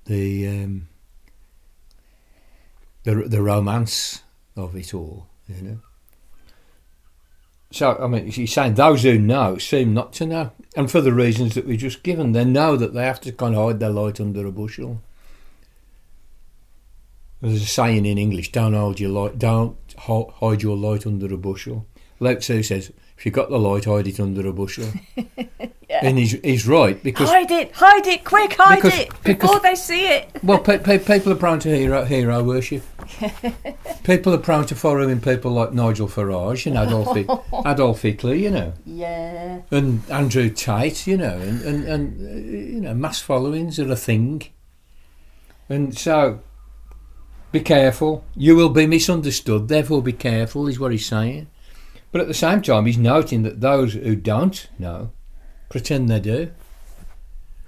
the 0.06 0.48
um, 0.48 0.88
the 3.06 3.16
the 3.28 3.42
romance 3.42 4.22
of 4.58 4.76
it 4.76 4.94
all, 4.94 5.28
you 5.48 5.62
know. 5.62 5.80
So 7.72 7.98
I 8.00 8.08
mean, 8.08 8.28
he's 8.28 8.52
saying 8.52 8.74
those 8.74 9.04
who 9.04 9.18
know 9.18 9.58
seem 9.58 9.94
not 9.94 10.12
to 10.14 10.26
know, 10.26 10.52
and 10.76 10.92
for 10.92 11.02
the 11.02 11.14
reasons 11.14 11.56
that 11.56 11.66
we've 11.66 11.80
just 11.80 12.04
given, 12.04 12.34
they 12.34 12.44
know 12.44 12.76
that 12.76 12.94
they 12.94 13.06
have 13.06 13.22
to 13.22 13.32
kind 13.32 13.56
of 13.56 13.66
hide 13.66 13.80
their 13.80 13.90
light 13.90 14.20
under 14.20 14.46
a 14.46 14.52
bushel. 14.52 15.02
There's 17.42 17.62
a 17.62 17.66
saying 17.66 18.06
in 18.06 18.18
English: 18.18 18.52
"Don't 18.52 18.74
hold 18.74 19.00
your 19.00 19.12
light, 19.12 19.40
don't 19.40 19.78
hide 19.98 20.64
your 20.64 20.76
light 20.76 21.06
under 21.06 21.34
a 21.34 21.38
bushel." 21.38 21.86
Lao 22.20 22.34
Tzu 22.34 22.64
says, 22.64 22.92
"If 23.18 23.26
you 23.26 23.32
got 23.32 23.50
the 23.50 23.58
light, 23.60 23.86
hide 23.86 24.08
it 24.08 24.20
under 24.20 24.48
a 24.48 24.54
bushel," 24.54 24.88
yeah. 25.16 26.00
and 26.02 26.18
he's 26.18 26.32
he's 26.44 26.68
right 26.68 27.02
because 27.04 27.30
hide 27.30 27.52
it 27.52 27.72
hide 27.74 28.06
it 28.08 28.24
quick 28.26 28.54
hide 28.58 28.76
Because- 28.82 29.00
it 29.00 29.10
because- 29.24 29.36
before 29.50 29.60
they 29.62 29.76
see 29.76 30.08
it 30.08 30.30
Well, 30.44 30.60
pe- 30.60 30.80
pe- 30.80 31.00
people 31.00 31.32
are 31.32 31.36
prone 31.38 31.60
to 31.60 31.70
hero, 31.76 32.04
hero 32.06 32.44
worship. 32.44 32.84
people 34.04 34.34
are 34.34 34.40
prone 34.40 34.66
to 34.66 34.76
following 34.76 35.22
people 35.22 35.52
like 35.52 35.74
Nigel 35.74 36.08
Farage 36.08 36.66
and 36.66 36.76
Adolf, 36.78 37.16
Adolf 37.66 38.02
Hitler, 38.02 38.34
you 38.34 38.50
know, 38.52 38.74
yeah 38.86 39.62
and 39.72 40.02
Andrew 40.10 40.50
Tate, 40.50 41.08
you 41.08 41.18
know, 41.18 41.38
and, 41.38 41.62
and, 41.62 41.84
and 41.86 42.28
uh, 42.28 42.34
you 42.76 42.82
know, 42.82 42.94
mass 42.94 43.20
followings 43.22 43.80
are 43.80 43.92
a 43.92 43.96
thing. 43.96 44.44
And 45.70 45.98
so, 45.98 46.40
be 47.52 47.60
careful. 47.62 48.24
You 48.36 48.56
will 48.56 48.70
be 48.70 48.86
misunderstood, 48.86 49.68
therefore 49.68 50.02
be 50.04 50.14
careful, 50.14 50.68
is 50.68 50.80
what 50.80 50.92
he's 50.92 51.06
saying. 51.08 51.48
But 52.16 52.22
at 52.22 52.28
the 52.30 52.34
same 52.34 52.62
time, 52.62 52.86
he's 52.86 52.98
noting 52.98 53.44
that 53.44 53.60
those 53.60 53.92
who 53.96 54.16
don't 54.16 54.70
know 54.80 55.12
pretend 55.68 56.08
they 56.08 56.22
do. 56.22 56.52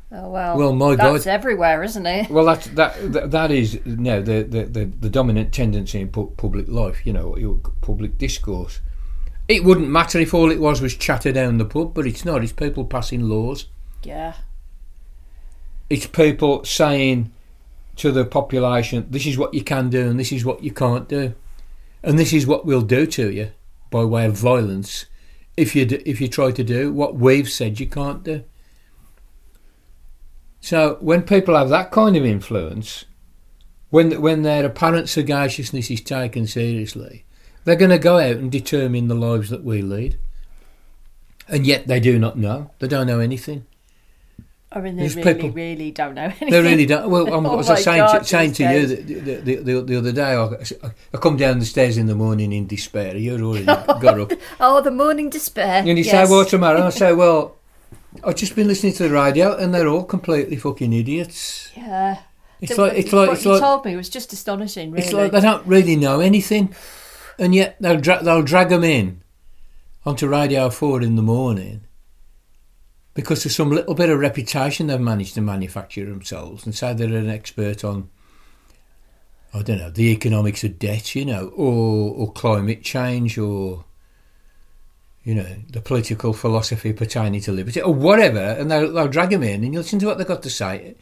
oh 0.09 0.29
well 0.29 0.57
Well, 0.57 0.73
my 0.73 0.95
that's 0.95 1.25
God. 1.25 1.29
everywhere 1.29 1.83
isn't 1.83 2.05
it 2.05 2.29
Well, 2.29 2.45
that 2.45 2.61
that 2.75 3.11
that, 3.11 3.31
that 3.31 3.51
is 3.51 3.85
know, 3.85 4.21
the, 4.21 4.43
the, 4.43 4.63
the, 4.63 4.85
the 4.85 5.09
dominant 5.09 5.53
tendency 5.53 5.99
in 5.99 6.07
pu- 6.07 6.31
public 6.37 6.69
life. 6.69 7.05
You 7.05 7.11
know, 7.11 7.59
public 7.81 8.17
discourse. 8.17 8.79
It 9.49 9.65
wouldn't 9.65 9.89
matter 9.89 10.17
if 10.17 10.33
all 10.33 10.49
it 10.49 10.61
was 10.61 10.79
was 10.79 10.95
chatter 10.95 11.33
down 11.33 11.57
the 11.57 11.65
pub, 11.65 11.93
but 11.93 12.07
it's 12.07 12.23
not. 12.23 12.41
It's 12.41 12.53
people 12.53 12.85
passing 12.85 13.23
laws. 13.27 13.65
yeah 14.01 14.35
It's 15.89 16.07
people 16.07 16.63
saying 16.63 17.33
to 17.97 18.13
the 18.13 18.23
population, 18.23 19.07
"This 19.09 19.25
is 19.25 19.37
what 19.37 19.53
you 19.53 19.61
can 19.65 19.89
do, 19.89 20.09
and 20.09 20.17
this 20.17 20.31
is 20.31 20.45
what 20.45 20.63
you 20.63 20.71
can't 20.71 21.09
do." 21.09 21.33
And 22.01 22.17
this 22.17 22.31
is 22.31 22.47
what 22.47 22.65
we'll 22.65 22.81
do 22.97 23.05
to 23.07 23.29
you 23.29 23.49
by 23.89 24.03
way 24.03 24.25
of 24.25 24.33
violence 24.33 25.05
if 25.57 25.75
you 25.75 25.85
do, 25.85 26.01
if 26.05 26.21
you 26.21 26.27
try 26.27 26.51
to 26.51 26.63
do 26.63 26.93
what 26.93 27.15
we've 27.15 27.49
said 27.49 27.79
you 27.79 27.87
can't 27.87 28.23
do. 28.23 28.43
So 30.61 30.97
when 31.01 31.23
people 31.23 31.55
have 31.55 31.69
that 31.69 31.91
kind 31.91 32.15
of 32.15 32.25
influence, 32.25 33.05
when 33.89 34.21
when 34.21 34.43
their 34.43 34.65
apparent 34.65 35.09
sagaciousness 35.09 35.89
is 35.89 36.01
taken 36.01 36.45
seriously, 36.45 37.25
they're 37.63 37.75
going 37.75 37.91
to 37.91 37.99
go 37.99 38.19
out 38.19 38.37
and 38.37 38.51
determine 38.51 39.07
the 39.07 39.15
lives 39.15 39.49
that 39.49 39.63
we 39.63 39.81
lead. 39.81 40.17
And 41.47 41.65
yet 41.65 41.87
they 41.87 41.99
do 41.99 42.19
not 42.19 42.37
know. 42.37 42.71
They 42.79 42.87
don't 42.87 43.07
know 43.07 43.19
anything. 43.19 43.65
I 44.69 44.81
mean, 44.81 44.97
they 44.97 45.07
really, 45.07 45.33
people- 45.33 45.51
really 45.51 45.91
don't 45.91 46.15
know 46.15 46.23
anything. 46.23 46.49
They 46.51 46.61
really 46.61 46.85
don't. 46.85 47.09
Well, 47.09 47.33
um, 47.33 47.45
Oh 47.47 47.53
I 47.53 47.55
was 47.55 47.83
saying, 47.83 47.99
God, 47.99 48.19
to, 48.19 48.23
saying 48.25 48.51
to 48.53 48.63
you 48.63 48.85
the, 48.85 48.95
the, 49.35 49.55
the, 49.55 49.81
the 49.81 49.97
other 49.97 50.11
day, 50.11 50.35
I, 50.35 50.47
I 51.13 51.17
come 51.17 51.37
down 51.37 51.59
the 51.59 51.65
stairs 51.65 51.97
in 51.97 52.07
the 52.07 52.15
morning 52.15 52.51
in 52.51 52.67
despair. 52.67 53.15
You'd 53.15 53.41
already 53.41 53.65
got 53.65 54.19
up. 54.19 54.31
Oh, 54.59 54.81
the 54.81 54.91
morning 54.91 55.29
despair. 55.29 55.83
And 55.85 55.87
you 55.87 56.03
yes. 56.03 56.29
say, 56.29 56.49
the 56.51 56.57
matter? 56.57 56.79
I 56.79 56.89
say, 56.89 57.13
well, 57.13 57.55
I've 58.23 58.35
just 58.35 58.55
been 58.55 58.67
listening 58.67 58.93
to 58.93 59.03
the 59.03 59.13
radio 59.13 59.55
and 59.55 59.73
they're 59.73 59.87
all 59.87 60.03
completely 60.03 60.57
fucking 60.57 60.91
idiots. 60.91 61.71
Yeah. 61.75 62.19
It's 62.59 62.77
like, 62.77 62.93
it's 62.93 63.13
like, 63.13 63.29
what 63.29 63.37
it's 63.37 63.45
you 63.45 63.51
like, 63.51 63.61
told 63.61 63.85
me 63.85 63.95
was 63.95 64.09
just 64.09 64.33
astonishing, 64.33 64.91
really. 64.91 65.03
it's 65.03 65.13
like 65.13 65.31
they 65.31 65.41
don't 65.41 65.65
really 65.67 65.95
know 65.95 66.19
anything. 66.19 66.73
And 67.37 67.53
yet 67.53 67.77
they'll, 67.79 68.01
dra- 68.01 68.23
they'll 68.23 68.41
drag 68.41 68.69
them 68.69 68.83
in 68.83 69.21
onto 70.05 70.27
Radio 70.27 70.69
4 70.69 71.03
in 71.03 71.15
the 71.15 71.21
morning 71.21 71.81
because 73.17 73.43
of 73.47 73.51
some 73.51 73.71
little 73.71 73.95
bit 73.95 74.11
of 74.11 74.19
reputation 74.19 74.85
they've 74.85 75.01
managed 75.01 75.33
to 75.33 75.41
manufacture 75.41 76.05
themselves 76.05 76.67
and 76.67 76.75
say 76.75 76.93
they're 76.93 77.07
an 77.07 77.31
expert 77.31 77.83
on, 77.83 78.07
I 79.55 79.63
don't 79.63 79.79
know, 79.79 79.89
the 79.89 80.11
economics 80.11 80.63
of 80.63 80.77
debt, 80.77 81.15
you 81.15 81.25
know, 81.25 81.47
or, 81.55 82.13
or 82.13 82.31
climate 82.31 82.83
change 82.83 83.39
or, 83.39 83.85
you 85.23 85.33
know, 85.33 85.47
the 85.67 85.81
political 85.81 86.31
philosophy 86.31 86.93
pertaining 86.93 87.41
to 87.41 87.51
liberty 87.51 87.81
or 87.81 87.91
whatever. 87.91 88.37
And 88.37 88.69
they'll, 88.69 88.93
they'll 88.93 89.07
drag 89.07 89.31
them 89.31 89.41
in 89.41 89.63
and 89.63 89.73
you 89.73 89.79
listen 89.79 89.97
to 89.97 90.05
what 90.05 90.19
they've 90.19 90.27
got 90.27 90.43
to 90.43 90.51
say. 90.51 90.93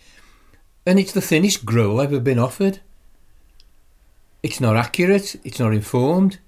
And 0.86 0.98
it's 0.98 1.12
the 1.12 1.20
thinnest 1.20 1.66
gruel 1.66 2.00
ever 2.00 2.22
been 2.22 2.40
offered. 2.40 2.80
It's 4.42 4.62
not 4.62 4.78
accurate. 4.78 5.36
It's 5.44 5.60
not 5.60 5.74
informed. 5.74 6.40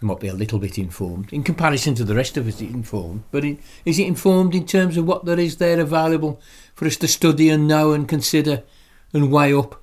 Might 0.00 0.20
be 0.20 0.28
a 0.28 0.34
little 0.34 0.58
bit 0.58 0.78
informed 0.78 1.32
in 1.32 1.42
comparison 1.42 1.94
to 1.94 2.04
the 2.04 2.14
rest 2.14 2.36
of 2.36 2.46
us. 2.46 2.60
Informed, 2.60 3.24
but 3.30 3.44
is 3.44 3.98
it 3.98 4.06
informed 4.06 4.54
in 4.54 4.66
terms 4.66 4.96
of 4.96 5.06
what 5.06 5.24
there 5.24 5.38
is 5.38 5.56
there 5.56 5.80
available 5.80 6.40
for 6.74 6.86
us 6.86 6.96
to 6.96 7.08
study 7.08 7.48
and 7.48 7.66
know 7.66 7.92
and 7.92 8.08
consider 8.08 8.62
and 9.12 9.32
weigh 9.32 9.54
up 9.54 9.82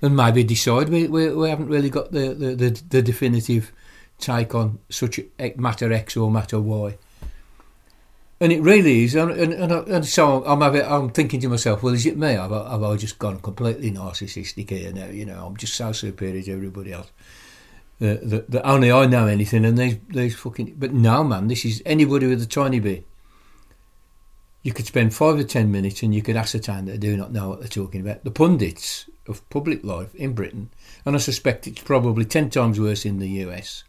and 0.00 0.14
maybe 0.14 0.44
decide? 0.44 0.88
We, 0.88 1.08
we, 1.08 1.30
we 1.30 1.48
haven't 1.48 1.68
really 1.68 1.90
got 1.90 2.12
the, 2.12 2.34
the, 2.34 2.54
the, 2.54 2.82
the 2.88 3.02
definitive 3.02 3.72
take 4.18 4.54
on 4.54 4.78
such 4.90 5.18
matter 5.56 5.92
X 5.92 6.16
or 6.16 6.30
matter 6.30 6.60
Y. 6.60 6.96
And 8.38 8.52
it 8.52 8.60
really 8.60 9.04
is, 9.04 9.14
and, 9.14 9.30
and, 9.30 9.54
and, 9.54 9.72
and 9.72 10.06
so 10.06 10.44
I'm 10.44 10.60
having, 10.60 10.82
I'm 10.82 11.08
thinking 11.08 11.40
to 11.40 11.48
myself, 11.48 11.82
well, 11.82 11.94
is 11.94 12.04
it 12.04 12.18
me? 12.18 12.34
Have 12.34 12.52
I, 12.52 12.70
have 12.70 12.82
I 12.82 12.96
just 12.96 13.18
gone 13.18 13.40
completely 13.40 13.90
narcissistic 13.90 14.68
here 14.68 14.92
now? 14.92 15.06
You 15.06 15.24
know, 15.24 15.46
I'm 15.46 15.56
just 15.56 15.74
so 15.74 15.92
superior 15.92 16.42
to 16.42 16.52
everybody 16.52 16.92
else. 16.92 17.10
That, 17.98 18.60
only 18.64 18.92
I 18.92 19.06
know 19.06 19.26
anything, 19.26 19.64
and 19.64 19.78
these 19.78 19.96
these 20.08 20.36
fucking. 20.36 20.74
But 20.78 20.92
no, 20.92 21.24
man, 21.24 21.48
this 21.48 21.64
is 21.64 21.82
anybody 21.86 22.26
with 22.26 22.42
a 22.42 22.46
tiny 22.46 22.78
bit. 22.78 23.06
You 24.62 24.72
could 24.72 24.86
spend 24.86 25.14
five 25.14 25.38
or 25.38 25.44
ten 25.44 25.72
minutes, 25.72 26.02
and 26.02 26.14
you 26.14 26.22
could 26.22 26.36
ascertain 26.36 26.84
that 26.86 26.92
they 26.92 26.98
do 26.98 27.16
not 27.16 27.32
know 27.32 27.48
what 27.48 27.60
they're 27.60 27.68
talking 27.68 28.02
about. 28.02 28.24
The 28.24 28.30
pundits 28.30 29.08
of 29.26 29.48
public 29.48 29.82
life 29.82 30.14
in 30.14 30.34
Britain, 30.34 30.70
and 31.06 31.16
I 31.16 31.18
suspect 31.18 31.66
it's 31.66 31.82
probably 31.82 32.26
ten 32.26 32.50
times 32.50 32.78
worse 32.78 33.06
in 33.06 33.18
the 33.18 33.28
US. 33.46 33.84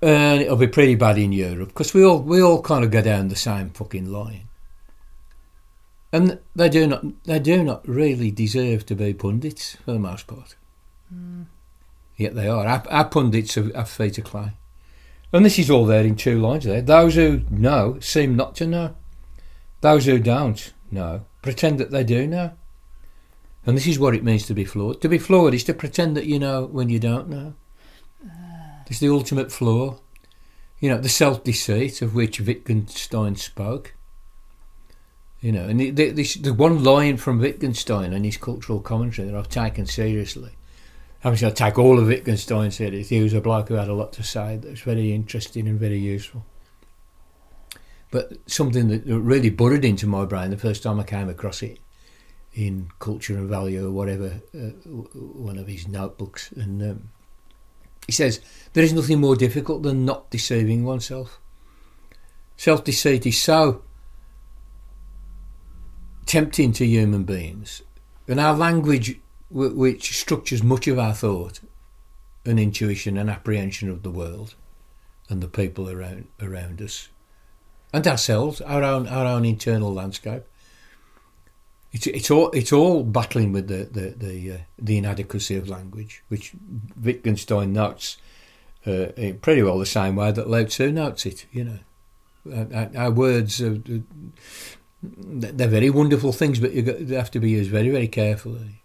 And 0.00 0.42
it'll 0.42 0.56
be 0.56 0.66
pretty 0.66 0.94
bad 0.94 1.18
in 1.18 1.32
Europe 1.32 1.68
because 1.68 1.92
we 1.92 2.04
all 2.04 2.20
we 2.20 2.40
all 2.42 2.62
kind 2.62 2.84
of 2.84 2.90
go 2.90 3.02
down 3.02 3.28
the 3.28 3.36
same 3.36 3.70
fucking 3.70 4.10
line. 4.10 4.48
And 6.12 6.38
they 6.54 6.70
do 6.70 6.86
not 6.86 7.24
they 7.24 7.38
do 7.38 7.62
not 7.62 7.86
really 7.86 8.30
deserve 8.30 8.86
to 8.86 8.94
be 8.94 9.12
pundits 9.12 9.76
for 9.84 9.92
the 9.92 9.98
most 9.98 10.26
part. 10.26 10.56
Mm. 11.14 11.46
Yet 12.16 12.34
they 12.34 12.48
are. 12.48 12.66
Our, 12.66 12.82
our 12.88 13.08
pundits 13.08 13.54
have, 13.54 13.74
have 13.74 13.88
feet 13.88 14.18
of 14.18 14.24
clay. 14.24 14.52
And 15.32 15.44
this 15.44 15.58
is 15.58 15.70
all 15.70 15.84
there 15.84 16.04
in 16.04 16.16
two 16.16 16.40
lines 16.40 16.64
there. 16.64 16.80
Those 16.80 17.14
who 17.16 17.42
know 17.50 17.98
seem 18.00 18.36
not 18.36 18.54
to 18.56 18.66
know. 18.66 18.96
Those 19.80 20.06
who 20.06 20.18
don't 20.18 20.72
know 20.90 21.26
pretend 21.42 21.78
that 21.78 21.90
they 21.90 22.04
do 22.04 22.26
know. 22.26 22.52
And 23.66 23.76
this 23.76 23.86
is 23.86 23.98
what 23.98 24.14
it 24.14 24.24
means 24.24 24.46
to 24.46 24.54
be 24.54 24.64
flawed. 24.64 25.00
To 25.02 25.08
be 25.08 25.18
flawed 25.18 25.52
is 25.52 25.64
to 25.64 25.74
pretend 25.74 26.16
that 26.16 26.26
you 26.26 26.38
know 26.38 26.66
when 26.66 26.88
you 26.88 27.00
don't 27.00 27.28
know. 27.28 27.54
Uh. 28.24 28.82
It's 28.86 29.00
the 29.00 29.10
ultimate 29.10 29.50
flaw. 29.50 29.98
You 30.78 30.90
know, 30.90 30.98
the 30.98 31.08
self 31.08 31.42
deceit 31.42 32.00
of 32.00 32.14
which 32.14 32.40
Wittgenstein 32.40 33.34
spoke. 33.36 33.94
You 35.40 35.52
know, 35.52 35.64
and 35.64 35.80
the, 35.80 35.90
the, 35.90 36.10
this, 36.10 36.34
the 36.34 36.54
one 36.54 36.82
line 36.82 37.16
from 37.16 37.40
Wittgenstein 37.40 38.12
and 38.12 38.24
his 38.24 38.36
cultural 38.36 38.80
commentary 38.80 39.28
that 39.28 39.36
I've 39.36 39.48
taken 39.48 39.86
seriously. 39.86 40.52
I'm 41.26 41.34
going 41.34 41.52
to 41.52 41.56
take 41.56 41.76
all 41.76 41.98
of 41.98 42.06
Wittgenstein 42.06 42.70
serious. 42.70 43.08
He 43.08 43.20
was 43.20 43.32
a 43.32 43.40
bloke 43.40 43.66
who 43.68 43.74
had 43.74 43.88
a 43.88 43.94
lot 43.94 44.12
to 44.12 44.22
say 44.22 44.58
that 44.58 44.70
was 44.70 44.82
very 44.82 45.12
interesting 45.12 45.66
and 45.66 45.76
very 45.76 45.98
useful. 45.98 46.46
But 48.12 48.48
something 48.48 48.86
that 48.86 49.04
really 49.04 49.50
burrowed 49.50 49.84
into 49.84 50.06
my 50.06 50.24
brain 50.24 50.50
the 50.50 50.56
first 50.56 50.84
time 50.84 51.00
I 51.00 51.02
came 51.02 51.28
across 51.28 51.64
it 51.64 51.80
in 52.54 52.92
Culture 53.00 53.36
and 53.36 53.48
Value 53.48 53.88
or 53.88 53.90
whatever, 53.90 54.40
uh, 54.54 54.70
one 55.18 55.58
of 55.58 55.66
his 55.66 55.88
notebooks. 55.88 56.52
And 56.52 56.80
um, 56.80 57.10
he 58.06 58.12
says, 58.12 58.40
There 58.74 58.84
is 58.84 58.92
nothing 58.92 59.20
more 59.20 59.34
difficult 59.34 59.82
than 59.82 60.04
not 60.04 60.30
deceiving 60.30 60.84
oneself. 60.84 61.40
Self 62.56 62.84
deceit 62.84 63.26
is 63.26 63.42
so 63.42 63.82
tempting 66.24 66.70
to 66.74 66.86
human 66.86 67.24
beings, 67.24 67.82
and 68.28 68.38
our 68.38 68.54
language, 68.54 69.18
which 69.50 70.18
structures 70.18 70.62
much 70.62 70.88
of 70.88 70.98
our 70.98 71.14
thought 71.14 71.60
and 72.44 72.58
intuition 72.58 73.16
and 73.16 73.30
apprehension 73.30 73.88
of 73.90 74.02
the 74.02 74.10
world 74.10 74.54
and 75.28 75.42
the 75.42 75.48
people 75.48 75.90
around 75.90 76.26
around 76.40 76.80
us, 76.80 77.08
and 77.92 78.06
ourselves, 78.06 78.60
our 78.60 78.82
own 78.82 79.06
our 79.08 79.26
own 79.26 79.44
internal 79.44 79.92
landscape. 79.92 80.42
It's, 81.92 82.06
it's 82.06 82.30
all 82.30 82.50
it's 82.50 82.72
all 82.72 83.02
battling 83.04 83.52
with 83.52 83.68
the 83.68 83.84
the 83.84 84.10
the, 84.10 84.52
uh, 84.52 84.58
the 84.78 84.98
inadequacy 84.98 85.56
of 85.56 85.68
language, 85.68 86.22
which 86.28 86.52
Wittgenstein 87.00 87.72
notes 87.72 88.18
uh, 88.86 89.06
pretty 89.40 89.62
well 89.62 89.78
the 89.78 89.86
same 89.86 90.16
way 90.16 90.30
that 90.32 90.48
Lao 90.50 90.64
Tzu 90.64 90.92
notes 90.92 91.26
it. 91.26 91.46
You 91.52 91.64
know, 91.64 92.66
our, 92.74 92.90
our- 92.96 93.10
words 93.10 93.60
are, 93.62 93.80
they're 95.02 95.68
very 95.68 95.90
wonderful 95.90 96.32
things, 96.32 96.58
but 96.60 96.72
you 96.72 96.84
have 97.14 97.30
to 97.30 97.40
be 97.40 97.50
used 97.50 97.70
very 97.70 97.88
very 97.90 98.08
carefully 98.08 98.82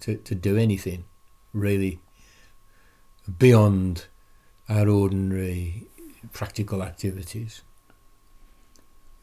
to 0.00 0.16
to 0.16 0.34
do 0.34 0.56
anything 0.56 1.04
really 1.52 2.00
beyond 3.38 4.06
our 4.68 4.88
ordinary 4.88 5.86
practical 6.32 6.82
activities. 6.82 7.62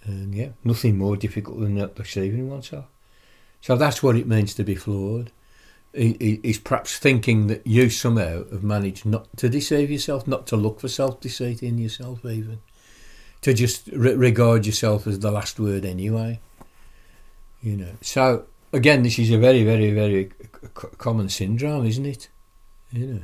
And 0.04 0.34
yeah, 0.34 0.50
nothing 0.64 0.98
more 0.98 1.18
difficult 1.18 1.60
than 1.60 1.76
not 1.76 1.96
deceiving 1.96 2.50
oneself. 2.50 2.86
So 3.62 3.76
that's 3.76 4.02
what 4.02 4.16
it 4.16 4.28
means 4.28 4.54
to 4.56 4.64
be 4.64 4.76
flawed. 4.76 5.32
Is 5.94 6.60
perhaps 6.60 6.98
thinking 7.00 7.48
that 7.48 7.66
you 7.66 7.90
somehow 7.90 8.44
have 8.52 8.64
managed 8.64 9.06
not 9.06 9.36
to 9.38 9.50
deceive 9.50 9.90
yourself, 9.90 10.28
not 10.28 10.46
to 10.48 10.56
look 10.56 10.80
for 10.80 10.88
self 10.88 11.20
deceit 11.20 11.64
in 11.64 11.78
yourself, 11.78 12.24
even 12.24 12.60
to 13.42 13.54
just 13.54 13.88
re- 13.88 14.14
regard 14.14 14.66
yourself 14.66 15.08
as 15.08 15.20
the 15.20 15.32
last 15.32 15.60
word 15.60 15.86
anyway. 15.86 16.40
You 17.62 17.78
know. 17.78 17.94
So 18.02 18.46
again, 18.74 19.04
this 19.04 19.20
is 19.20 19.32
a 19.32 19.38
very, 19.38 19.64
very, 19.64 19.92
very 19.92 20.32
common 20.98 21.30
syndrome, 21.30 21.86
isn't 21.86 22.06
it? 22.06 22.30
You 22.92 23.08
know. 23.08 23.24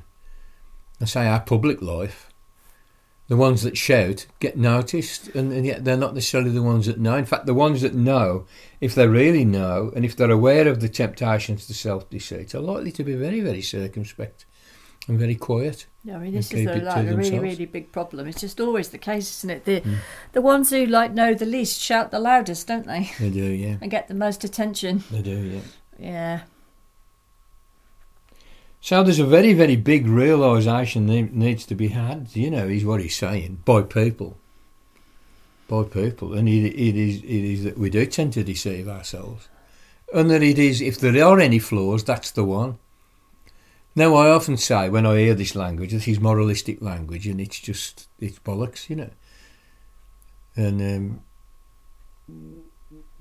I 1.02 1.06
say 1.06 1.28
our 1.28 1.42
public 1.42 1.82
life, 1.82 2.30
the 3.28 3.36
ones 3.36 3.64
that 3.64 3.78
shout 3.78 4.26
get 4.40 4.58
noticed, 4.58 5.28
and, 5.30 5.52
and 5.52 5.66
yet 5.66 5.84
they're 5.84 5.98
not 5.98 6.14
necessarily 6.14 6.52
the 6.52 6.62
ones 6.62 6.86
that 6.86 7.00
know. 7.00 7.16
In 7.16 7.26
fact, 7.26 7.46
the 7.46 7.54
ones 7.54 7.82
that 7.82 7.94
know, 7.94 8.46
if 8.80 8.96
they 8.96 9.08
really 9.08 9.44
know, 9.44 9.92
and 9.96 10.06
if 10.06 10.16
they're 10.16 10.32
aware 10.32 10.68
of 10.68 10.80
the 10.80 10.90
temptations 10.90 11.68
to 11.68 11.74
self 11.74 12.10
deceit, 12.10 12.56
are 12.56 12.60
likely 12.60 12.92
to 12.92 13.04
be 13.04 13.16
very, 13.16 13.42
very 13.42 13.62
circumspect 13.62 14.46
and 15.08 15.20
very 15.20 15.36
quiet. 15.36 15.86
No, 16.06 16.16
I 16.16 16.20
mean, 16.20 16.34
this 16.34 16.46
is 16.52 16.52
keep 16.60 16.66
the, 16.68 16.76
it 16.76 16.80
to 16.80 16.86
like 16.86 17.08
a 17.08 17.16
really, 17.16 17.40
really 17.40 17.66
big 17.66 17.92
problem. 17.92 18.28
It's 18.28 18.42
just 18.42 18.60
always 18.60 18.90
the 18.90 18.98
case, 18.98 19.40
isn't 19.40 19.50
it? 19.50 19.66
The 19.66 19.82
Mm. 19.82 19.98
the 20.34 20.42
ones 20.42 20.70
who 20.70 20.86
like 20.86 21.14
know 21.14 21.34
the 21.34 21.46
least 21.46 21.80
shout 21.82 22.12
the 22.12 22.20
loudest, 22.20 22.68
don't 22.68 22.86
they? 22.88 23.12
They 23.20 23.30
do, 23.30 23.44
yeah. 23.44 23.78
And 23.82 23.92
get 23.92 24.08
the 24.08 24.14
most 24.14 24.44
attention. 24.44 25.04
They 25.12 25.22
do, 25.22 25.38
yeah. 25.38 25.62
Yeah. 26.00 26.40
So 28.82 29.02
there's 29.02 29.20
a 29.20 29.26
very, 29.26 29.54
very 29.54 29.78
big 29.78 30.08
realisation 30.08 31.08
that 31.08 31.34
needs 31.34 31.66
to 31.68 31.76
be 31.76 31.88
had, 31.90 32.36
you 32.36 32.52
know, 32.52 32.68
is 32.68 32.84
what 32.84 33.00
he's 33.00 33.16
saying, 33.16 33.62
by 33.64 33.82
people. 33.82 34.38
By 35.70 35.84
people. 35.84 36.34
And 36.34 36.50
it, 36.50 36.66
it, 36.66 36.98
is, 36.98 37.18
it 37.24 37.26
is 37.26 37.64
that 37.64 37.78
we 37.78 37.90
do 37.90 38.06
tend 38.06 38.34
to 38.34 38.44
deceive 38.44 38.90
ourselves. 38.90 39.48
And 40.14 40.30
that 40.30 40.44
it 40.44 40.60
is, 40.60 40.82
if 40.82 41.00
there 41.00 41.26
are 41.26 41.40
any 41.40 41.60
flaws, 41.60 42.04
that's 42.04 42.32
the 42.32 42.44
one. 42.44 42.78
Now, 43.96 44.16
I 44.16 44.32
often 44.32 44.58
say 44.58 44.90
when 44.90 45.06
I 45.06 45.18
hear 45.18 45.36
this 45.36 45.56
language, 45.56 45.92
this 45.92 46.08
is 46.08 46.20
moralistic 46.20 46.82
language, 46.82 47.28
and 47.28 47.40
it's 47.40 47.60
just 47.60 48.08
it's 48.20 48.40
bollocks, 48.40 48.90
you 48.90 48.96
know. 48.96 49.10
And 50.56 50.82
um, 50.82 51.22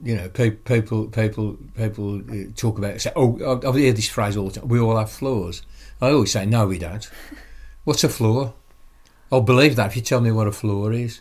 you 0.02 0.16
know, 0.16 0.28
people 0.30 1.06
people 1.06 1.56
people 1.76 2.22
uh, 2.30 2.50
talk 2.56 2.78
about 2.78 3.00
say, 3.00 3.12
oh, 3.14 3.60
I've 3.66 3.74
heard 3.74 3.96
this 3.96 4.08
phrase 4.08 4.36
all 4.36 4.48
the 4.48 4.60
time. 4.60 4.68
We 4.68 4.80
all 4.80 4.96
have 4.96 5.10
flaws. 5.10 5.62
I 6.00 6.10
always 6.10 6.32
say, 6.32 6.46
no, 6.46 6.66
we 6.66 6.78
don't. 6.78 7.08
What's 7.84 8.04
a 8.04 8.08
flaw? 8.08 8.54
I'll 9.30 9.40
believe 9.40 9.76
that 9.76 9.88
if 9.88 9.96
you 9.96 10.02
tell 10.02 10.20
me 10.20 10.32
what 10.32 10.46
a 10.46 10.52
flaw 10.52 10.88
is. 10.88 11.20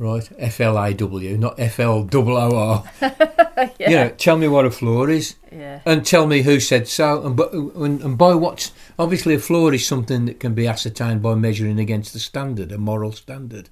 Right, 0.00 0.26
F 0.38 0.62
L 0.62 0.78
A 0.82 0.94
W, 0.94 1.36
not 1.36 1.60
F 1.60 1.78
L 1.78 2.08
O 2.10 2.28
O 2.28 2.56
R. 2.56 2.84
You 3.78 3.90
know, 3.90 4.08
tell 4.08 4.38
me 4.38 4.48
what 4.48 4.64
a 4.64 4.70
flaw 4.70 5.04
is, 5.04 5.34
Yeah. 5.52 5.80
and 5.84 6.06
tell 6.06 6.26
me 6.26 6.40
who 6.40 6.58
said 6.58 6.88
so, 6.88 7.22
and, 7.26 7.38
and, 7.38 8.00
and 8.00 8.16
by 8.16 8.34
what. 8.34 8.72
Obviously, 8.98 9.34
a 9.34 9.38
flaw 9.38 9.68
is 9.68 9.86
something 9.86 10.24
that 10.24 10.40
can 10.40 10.54
be 10.54 10.66
ascertained 10.66 11.20
by 11.20 11.34
measuring 11.34 11.78
against 11.78 12.14
the 12.14 12.18
standard, 12.18 12.72
a 12.72 12.78
moral 12.78 13.12
standard. 13.12 13.68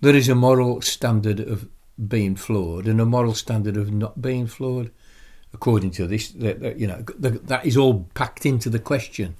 There 0.00 0.14
is 0.14 0.28
a 0.28 0.36
moral 0.36 0.80
standard 0.82 1.40
of 1.40 1.68
being 2.06 2.36
flawed 2.36 2.86
and 2.86 3.00
a 3.00 3.04
moral 3.04 3.34
standard 3.34 3.76
of 3.76 3.90
not 3.90 4.22
being 4.22 4.46
flawed. 4.46 4.92
According 5.52 5.90
to 5.92 6.06
this, 6.06 6.28
that, 6.30 6.60
that, 6.60 6.78
you 6.78 6.86
know, 6.86 7.04
that, 7.18 7.48
that 7.48 7.66
is 7.66 7.76
all 7.76 8.06
packed 8.14 8.46
into 8.46 8.70
the 8.70 8.78
question, 8.78 9.34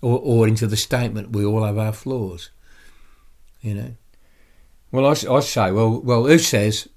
or, 0.00 0.18
or 0.18 0.48
into 0.48 0.66
the 0.66 0.76
statement. 0.78 1.32
We 1.32 1.44
all 1.44 1.64
have 1.64 1.76
our 1.76 1.92
flaws. 1.92 2.48
You 3.60 3.74
know. 3.74 3.94
Well, 4.96 5.04
I, 5.04 5.10
I 5.10 5.40
say, 5.40 5.72
well, 5.72 6.00
well, 6.00 6.24
who 6.24 6.38
says, 6.38 6.88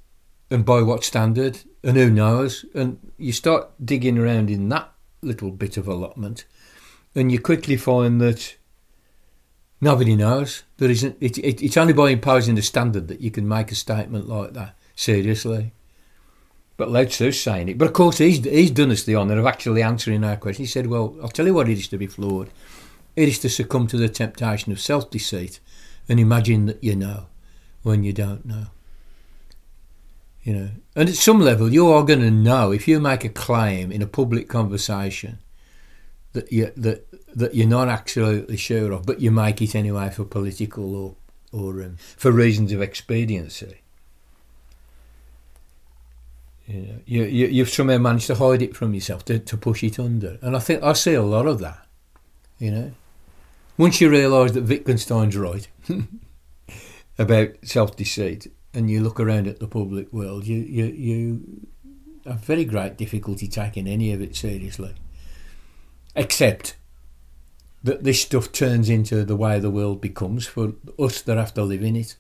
and 0.50 0.63
by 0.63 0.82
what 0.82 1.03
standard, 1.03 1.60
and 1.84 1.98
who 1.98 2.10
knows? 2.10 2.63
And 2.74 3.12
you 3.18 3.34
start 3.34 3.72
digging 3.84 4.18
around 4.18 4.50
in 4.50 4.70
that 4.70 4.89
little 5.22 5.51
bit 5.51 5.75
of 5.75 5.86
allotment, 5.86 6.46
and 7.13 7.29
you 7.29 7.41
quickly 7.41 7.75
find 7.75 8.22
that 8.22 8.56
nobody 9.82 10.15
knows. 10.15 10.63
There 10.77 10.89
isn't. 10.89 11.18
It, 11.20 11.39
it, 11.39 11.62
it's 11.62 11.75
only 11.75 11.91
by 11.91 12.12
imposing 12.12 12.58
a 12.58 12.62
standard 12.62 13.10
that 13.10 13.20
you 13.20 13.32
can 13.32 13.46
make 13.46 13.70
a 13.70 13.75
statement 13.75 14.29
like 14.29 14.53
that 14.53 14.75
seriously. 14.96 15.74
But 16.77 16.91
Lao 16.91 17.03
Tzu's 17.03 17.41
saying 17.41 17.68
it. 17.68 17.77
But 17.77 17.89
of 17.89 17.94
course, 17.94 18.20
he's 18.20 18.41
he's 18.46 18.72
done 18.72 18.91
us 18.91 19.03
the 19.03 19.18
honour 19.18 19.39
of 19.39 19.46
actually 19.46 19.84
answering 19.84 20.24
our 20.24 20.38
question. 20.38 20.63
He 20.63 20.72
said, 20.72 20.88
"Well, 20.88 21.18
I'll 21.22 21.27
tell 21.27 21.48
you 21.48 21.53
what 21.53 21.68
it 21.68 21.77
is 21.77 21.89
to 21.89 21.98
be 21.98 22.08
flawed. 22.08 22.50
It 23.18 23.27
is 23.27 23.39
to 23.39 23.50
succumb 23.50 23.88
to 23.88 23.98
the 23.98 24.08
temptation 24.08 24.72
of 24.72 24.79
self-deceit 24.79 25.60
and 26.08 26.18
imagine 26.18 26.68
that 26.68 26.82
you 26.82 26.96
know 26.96 27.25
when 27.84 28.04
you 28.04 28.14
don't 28.14 28.46
know." 28.46 28.68
You 30.44 30.54
know, 30.54 30.70
and 30.96 31.10
at 31.10 31.16
some 31.16 31.42
level, 31.42 31.72
you 31.72 31.90
are 31.90 32.04
going 32.04 32.22
to 32.22 32.32
know 32.32 32.72
if 32.72 32.88
you 32.88 33.00
make 33.00 33.24
a 33.26 33.30
claim 33.30 33.92
in 33.92 34.02
a 34.02 34.08
public 34.08 34.48
conversation 34.48 35.40
that 36.34 36.52
you 36.52 36.72
that 36.78 37.06
that 37.36 37.56
you're 37.56 37.68
not 37.68 37.90
absolutely 37.90 38.58
sure 38.58 38.92
of, 38.92 39.06
but 39.06 39.20
you 39.20 39.32
make 39.32 39.62
it 39.62 39.76
anyway 39.76 40.10
for 40.10 40.24
political 40.24 40.96
or 40.96 41.16
or 41.52 41.84
um, 41.84 41.98
for 41.98 42.32
reasons 42.32 42.72
of 42.72 42.82
expediency. 42.82 43.82
You 46.68 46.82
know, 46.82 47.00
you, 47.06 47.24
you 47.24 47.48
you've 47.48 47.70
somehow 47.70 47.98
managed 47.98 48.28
to 48.28 48.36
hide 48.36 48.62
it 48.62 48.76
from 48.76 48.94
yourself 48.94 49.26
to, 49.26 49.40
to 49.40 49.58
push 49.58 49.84
it 49.84 50.00
under, 50.00 50.38
and 50.42 50.56
I 50.56 50.60
think 50.60 50.84
I 50.84 50.94
see 50.94 51.16
a 51.16 51.24
lot 51.24 51.48
of 51.48 51.60
that. 51.60 51.86
You 52.60 52.72
know, 52.72 52.92
once 53.78 54.00
you 54.00 54.10
realise 54.10 54.52
that 54.54 54.66
Wittgenstein's 54.66 55.36
right 55.36 55.68
about 57.20 57.50
self 57.64 57.96
deceit, 57.96 58.52
and 58.74 58.90
you 58.90 59.02
look 59.02 59.20
around 59.20 59.46
at 59.48 59.60
the 59.60 59.68
public 59.68 60.12
world, 60.12 60.48
you 60.48 60.58
you 60.58 60.86
you 60.86 61.68
have 62.26 62.40
very 62.40 62.66
great 62.66 62.98
difficulty 62.98 63.48
taking 63.48 63.88
any 63.88 64.12
of 64.12 64.22
it 64.22 64.36
seriously, 64.36 64.96
except 66.16 66.76
that 67.84 68.04
this 68.04 68.22
stuff 68.22 68.52
turns 68.52 68.90
into 68.90 69.24
the 69.24 69.36
way 69.36 69.60
the 69.60 69.70
world 69.70 70.02
becomes 70.02 70.48
for 70.48 70.74
us 70.98 71.22
that 71.22 71.38
have 71.38 71.54
to 71.54 71.64
live 71.64 71.84
in 71.84 71.96
it. 71.96 72.16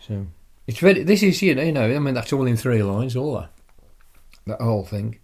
So 0.00 0.26
it's 0.66 0.78
very. 0.78 1.04
This 1.04 1.22
is 1.22 1.40
you 1.42 1.54
know, 1.54 1.62
you 1.62 1.72
know 1.72 1.94
I 1.94 1.98
mean 1.98 2.14
that's 2.14 2.32
all 2.32 2.46
in 2.46 2.56
three 2.56 2.82
lines, 2.82 3.14
all 3.14 3.38
that 3.38 3.50
that 4.46 4.60
whole 4.60 4.84
thing. 4.84 5.18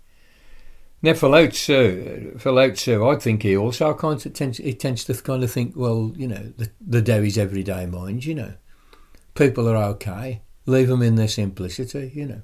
Now 1.02 1.14
for 1.14 1.30
Lao 1.30 1.46
Tzu, 1.46 2.36
for 2.38 2.52
Lao 2.52 2.70
Tzu, 2.70 3.08
I 3.08 3.16
think 3.16 3.42
he 3.42 3.56
also 3.56 3.94
kind 3.94 4.24
of 4.24 4.32
tends 4.34 4.58
he 4.58 4.74
tends 4.74 5.04
to 5.04 5.14
kind 5.14 5.42
of 5.42 5.50
think, 5.50 5.74
well, 5.74 6.12
you 6.14 6.28
know, 6.28 6.52
the 6.56 6.70
the 6.80 7.22
is 7.22 7.38
everyday 7.38 7.86
mind, 7.86 8.26
you 8.26 8.34
know, 8.34 8.52
people 9.34 9.66
are 9.66 9.82
okay, 9.92 10.42
leave 10.66 10.88
them 10.88 11.02
in 11.02 11.14
their 11.14 11.28
simplicity, 11.28 12.12
you 12.14 12.26
know. 12.26 12.42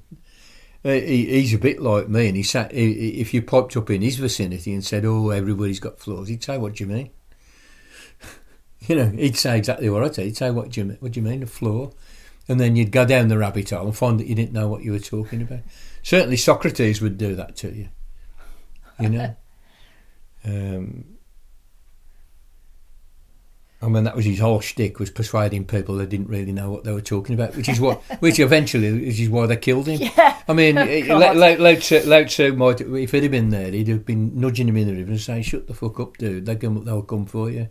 Uh, 0.84 0.92
he, 0.92 1.26
he's 1.26 1.52
a 1.52 1.58
bit 1.58 1.82
like 1.82 2.08
me, 2.08 2.28
and 2.28 2.36
he 2.36 2.42
sat. 2.42 2.72
He- 2.72 3.20
if 3.20 3.34
you 3.34 3.42
popped 3.42 3.76
up 3.76 3.90
in 3.90 4.02
his 4.02 4.16
vicinity 4.16 4.72
and 4.72 4.84
said, 4.84 5.04
"Oh, 5.04 5.30
everybody's 5.30 5.80
got 5.80 5.98
flaws," 5.98 6.28
he'd 6.28 6.44
say, 6.44 6.56
"What 6.56 6.76
do 6.76 6.84
you 6.84 6.88
mean?" 6.90 7.10
you 8.86 8.96
know, 8.96 9.08
he'd 9.08 9.36
say 9.36 9.58
exactly 9.58 9.90
what 9.90 10.04
I'd 10.04 10.14
say. 10.14 10.24
He'd 10.24 10.36
say, 10.36 10.50
"What 10.50 10.70
do 10.70 10.80
you 10.80 10.86
mean? 10.86 10.96
What 11.00 11.12
do 11.12 11.20
you 11.20 11.26
mean 11.26 11.42
a 11.42 11.46
flaw?" 11.46 11.90
And 12.48 12.60
then 12.60 12.76
you'd 12.76 12.92
go 12.92 13.04
down 13.04 13.28
the 13.28 13.36
rabbit 13.38 13.70
hole 13.70 13.86
and 13.86 13.96
find 13.96 14.20
that 14.20 14.28
you 14.28 14.36
didn't 14.36 14.52
know 14.52 14.68
what 14.68 14.84
you 14.84 14.92
were 14.92 15.00
talking 15.00 15.42
about. 15.42 15.60
Certainly, 16.02 16.36
Socrates 16.36 17.02
would 17.02 17.18
do 17.18 17.34
that 17.34 17.56
to 17.56 17.74
you. 17.74 17.88
You 18.98 19.08
know. 19.10 19.36
um, 20.44 21.16
I 23.82 23.88
mean, 23.88 24.04
that 24.04 24.16
was 24.16 24.24
his 24.24 24.38
whole 24.38 24.60
shtick 24.60 24.98
was 24.98 25.10
persuading 25.10 25.66
people 25.66 25.96
that 25.96 26.08
didn't 26.08 26.28
really 26.28 26.52
know 26.52 26.70
what 26.70 26.84
they 26.84 26.92
were 26.92 27.02
talking 27.02 27.34
about, 27.34 27.54
which 27.54 27.68
is 27.68 27.78
what, 27.78 28.02
which 28.20 28.38
eventually, 28.40 28.90
which 28.92 29.20
is 29.20 29.28
why 29.28 29.46
they 29.46 29.56
killed 29.56 29.86
him. 29.86 30.00
Yeah. 30.00 30.40
I 30.48 30.54
mean. 30.54 30.76
Lao, 30.76 31.74
Tzu, 31.74 32.00
Lao 32.06 32.24
Tzu 32.24 32.54
might, 32.54 32.80
if 32.80 33.12
he'd 33.12 33.22
have 33.22 33.32
been 33.32 33.50
there, 33.50 33.70
he'd 33.70 33.88
have 33.88 34.06
been 34.06 34.40
nudging 34.40 34.68
him 34.68 34.76
in 34.78 34.88
the 34.88 34.94
river 34.94 35.10
and 35.10 35.20
saying, 35.20 35.42
"Shut 35.42 35.66
the 35.66 35.74
fuck 35.74 36.00
up, 36.00 36.16
dude. 36.16 36.46
They 36.46 36.56
come, 36.56 36.84
they'll 36.84 37.02
come 37.02 37.26
for 37.26 37.50
you." 37.50 37.68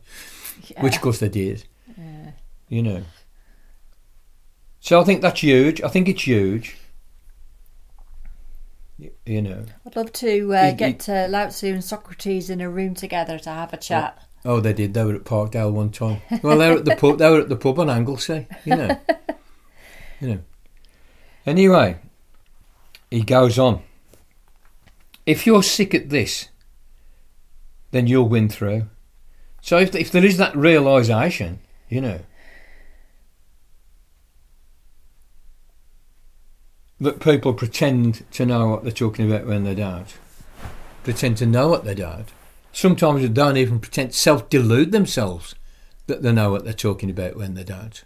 Which, 0.79 0.95
of 0.95 1.01
course, 1.01 1.19
they 1.19 1.29
did. 1.29 1.65
Yeah. 1.97 2.31
You 2.69 2.83
know. 2.83 3.03
So 4.79 5.01
I 5.01 5.03
think 5.03 5.21
that's 5.21 5.39
huge. 5.41 5.81
I 5.81 5.87
think 5.87 6.07
it's 6.07 6.25
huge. 6.25 6.77
You 8.97 9.41
know. 9.41 9.65
I'd 9.85 9.95
love 9.95 10.13
to 10.13 10.53
uh, 10.53 10.69
He- 10.69 10.73
get 10.75 11.09
uh, 11.09 11.27
Lao 11.29 11.47
Tzu 11.47 11.67
and 11.67 11.83
Socrates 11.83 12.49
in 12.49 12.61
a 12.61 12.69
room 12.69 12.93
together 12.93 13.37
to 13.39 13.49
have 13.49 13.73
a 13.73 13.77
chat. 13.77 14.17
Oh, 14.45 14.59
they 14.59 14.73
did. 14.73 14.93
They 14.93 15.03
were 15.03 15.15
at 15.15 15.23
Parkdale 15.23 15.73
one 15.73 15.89
time. 15.89 16.21
Well, 16.43 16.57
they 16.57 16.69
were 16.69 16.77
at 16.77 16.85
the 16.85 16.95
pub. 16.95 17.17
They 17.17 17.29
were 17.29 17.41
at 17.41 17.49
the 17.49 17.55
pub 17.55 17.79
on 17.79 17.89
Anglesey. 17.89 18.47
You 18.63 18.75
know. 18.75 18.99
you 20.21 20.27
know. 20.27 20.39
Anyway, 21.45 21.97
he 23.09 23.23
goes 23.23 23.57
on. 23.59 23.81
If 25.25 25.45
you're 25.47 25.63
sick 25.63 25.93
at 25.95 26.09
this, 26.09 26.49
then 27.91 28.07
you'll 28.07 28.29
win 28.29 28.47
through. 28.47 28.87
So 29.61 29.77
if 29.79 29.95
if 29.95 30.11
there 30.11 30.23
is 30.23 30.37
that 30.37 30.55
realization, 30.55 31.59
you 31.89 31.99
know, 32.01 32.19
that 36.99 37.19
people 37.19 37.53
pretend 37.53 38.29
to 38.31 38.45
know 38.45 38.67
what 38.67 38.83
they're 38.83 38.91
talking 38.91 39.29
about 39.29 39.45
when 39.45 39.63
they 39.63 39.75
don't, 39.75 40.17
pretend 41.03 41.37
to 41.37 41.45
know 41.45 41.67
what 41.67 41.83
they 41.83 41.95
don't. 41.95 42.27
Sometimes 42.71 43.21
they 43.21 43.27
don't 43.27 43.57
even 43.57 43.79
pretend 43.79 44.13
self 44.13 44.49
delude 44.49 44.91
themselves 44.91 45.55
that 46.07 46.21
they 46.21 46.31
know 46.31 46.51
what 46.51 46.63
they're 46.63 46.73
talking 46.73 47.09
about 47.09 47.35
when 47.35 47.53
they 47.53 47.63
don't. 47.63 48.03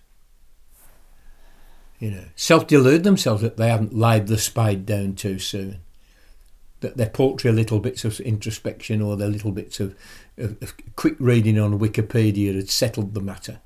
You 1.99 2.11
know, 2.11 2.25
self 2.35 2.67
delude 2.67 3.03
themselves 3.03 3.41
that 3.41 3.57
they 3.57 3.69
haven't 3.69 3.95
laid 3.95 4.27
the 4.27 4.37
spade 4.37 4.85
down 4.85 5.15
too 5.15 5.39
soon. 5.39 5.79
That 6.79 6.95
their 6.95 7.09
paltry 7.09 7.51
little 7.51 7.79
bits 7.79 8.05
of 8.05 8.21
introspection 8.21 9.01
or 9.01 9.17
their 9.17 9.27
little 9.27 9.51
bits 9.51 9.79
of, 9.81 9.95
of, 10.37 10.61
of 10.61 10.73
quick 10.95 11.15
reading 11.19 11.59
on 11.59 11.77
Wikipedia 11.77 12.55
had 12.55 12.69
settled 12.69 13.13
the 13.13 13.21
matter. 13.21 13.59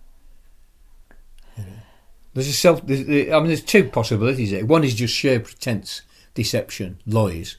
There's 2.33 2.47
a 2.47 2.53
self. 2.53 2.85
There's, 2.85 3.01
I 3.01 3.37
mean, 3.39 3.47
there's 3.47 3.63
two 3.63 3.85
possibilities. 3.85 4.63
One 4.63 4.83
is 4.83 4.95
just 4.95 5.13
sheer 5.13 5.39
pretense, 5.39 6.01
deception, 6.33 6.99
lies, 7.05 7.57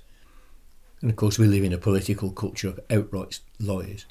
and 1.00 1.10
of 1.10 1.16
course 1.16 1.38
we 1.38 1.46
live 1.46 1.64
in 1.64 1.72
a 1.72 1.78
political 1.78 2.30
culture 2.30 2.68
of 2.68 2.80
outright 2.90 3.40
lies. 3.60 4.06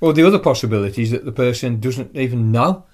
Or 0.00 0.12
the 0.12 0.26
other 0.26 0.38
possibility 0.38 1.02
is 1.02 1.10
that 1.10 1.24
the 1.24 1.32
person 1.32 1.80
doesn't 1.80 2.16
even 2.16 2.52
know 2.52 2.84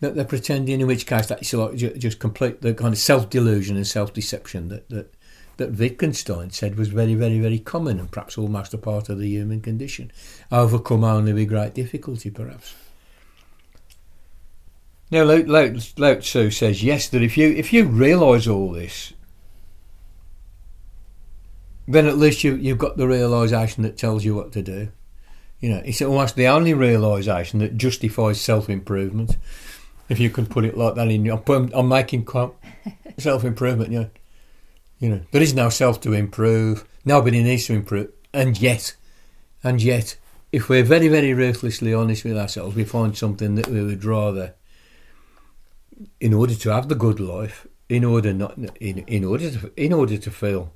that 0.00 0.14
they're 0.14 0.24
pretending. 0.24 0.80
In 0.80 0.86
which 0.86 1.06
case, 1.06 1.26
that's 1.26 1.52
like 1.52 1.76
ju- 1.76 1.96
just 1.96 2.18
complete 2.18 2.62
the 2.62 2.74
kind 2.74 2.94
of 2.94 2.98
self 2.98 3.30
delusion 3.30 3.76
and 3.76 3.86
self 3.86 4.12
deception 4.12 4.68
that 4.68 4.88
that 4.88 5.14
that 5.56 5.72
Wittgenstein 5.72 6.50
said 6.50 6.76
was 6.76 6.88
very, 6.88 7.14
very, 7.14 7.38
very 7.38 7.58
common 7.58 7.98
and 7.98 8.10
perhaps 8.10 8.36
almost 8.36 8.74
a 8.74 8.78
part 8.78 9.08
of 9.08 9.18
the 9.18 9.28
human 9.28 9.60
condition, 9.60 10.12
overcome 10.52 11.04
only 11.04 11.32
with 11.32 11.48
great 11.48 11.74
difficulty, 11.74 12.30
perhaps. 12.30 12.74
Now, 15.10 15.24
Lao, 15.24 15.42
Lao, 15.46 15.74
Lao 15.96 16.14
Tzu 16.14 16.50
says 16.50 16.82
yes 16.82 17.08
that 17.08 17.22
if 17.22 17.36
you 17.36 17.48
if 17.50 17.72
you 17.72 17.84
realise 17.84 18.48
all 18.48 18.72
this, 18.72 19.12
then 21.86 22.06
at 22.06 22.18
least 22.18 22.42
you 22.42 22.56
you've 22.56 22.78
got 22.78 22.96
the 22.96 23.06
realisation 23.06 23.82
that 23.84 23.96
tells 23.96 24.24
you 24.24 24.34
what 24.34 24.52
to 24.52 24.62
do. 24.62 24.88
You 25.60 25.70
know, 25.70 25.82
it's 25.84 26.02
almost 26.02 26.36
the 26.36 26.48
only 26.48 26.74
realisation 26.74 27.60
that 27.60 27.76
justifies 27.76 28.40
self 28.40 28.68
improvement, 28.68 29.36
if 30.08 30.18
you 30.18 30.28
can 30.28 30.46
put 30.46 30.64
it 30.64 30.76
like 30.76 30.96
that. 30.96 31.08
In 31.08 31.28
I'm, 31.28 31.70
I'm 31.72 31.88
making 31.88 32.26
self 33.18 33.44
improvement. 33.44 33.92
You 33.92 34.00
know, 34.00 34.10
you 34.98 35.08
know, 35.08 35.20
there 35.30 35.42
is 35.42 35.54
no 35.54 35.68
self 35.68 36.00
to 36.02 36.12
improve. 36.12 36.84
Nobody 37.04 37.42
needs 37.42 37.66
to 37.66 37.74
improve. 37.74 38.12
And 38.32 38.60
yet, 38.60 38.96
and 39.62 39.80
yet, 39.80 40.16
if 40.52 40.68
we're 40.68 40.84
very, 40.84 41.08
very 41.08 41.32
ruthlessly 41.32 41.94
honest 41.94 42.24
with 42.24 42.36
ourselves, 42.36 42.74
we 42.74 42.84
find 42.84 43.16
something 43.16 43.54
that 43.54 43.68
we 43.68 43.82
would 43.82 44.04
rather, 44.04 44.54
in 46.20 46.34
order 46.34 46.54
to 46.54 46.70
have 46.70 46.88
the 46.88 46.94
good 46.94 47.20
life, 47.20 47.66
in 47.88 48.04
order 48.04 48.32
not, 48.32 48.56
in, 48.80 48.98
in 48.98 49.24
order 49.24 49.50
to, 49.50 49.72
in 49.76 49.92
order 49.92 50.16
to 50.16 50.30
feel 50.30 50.72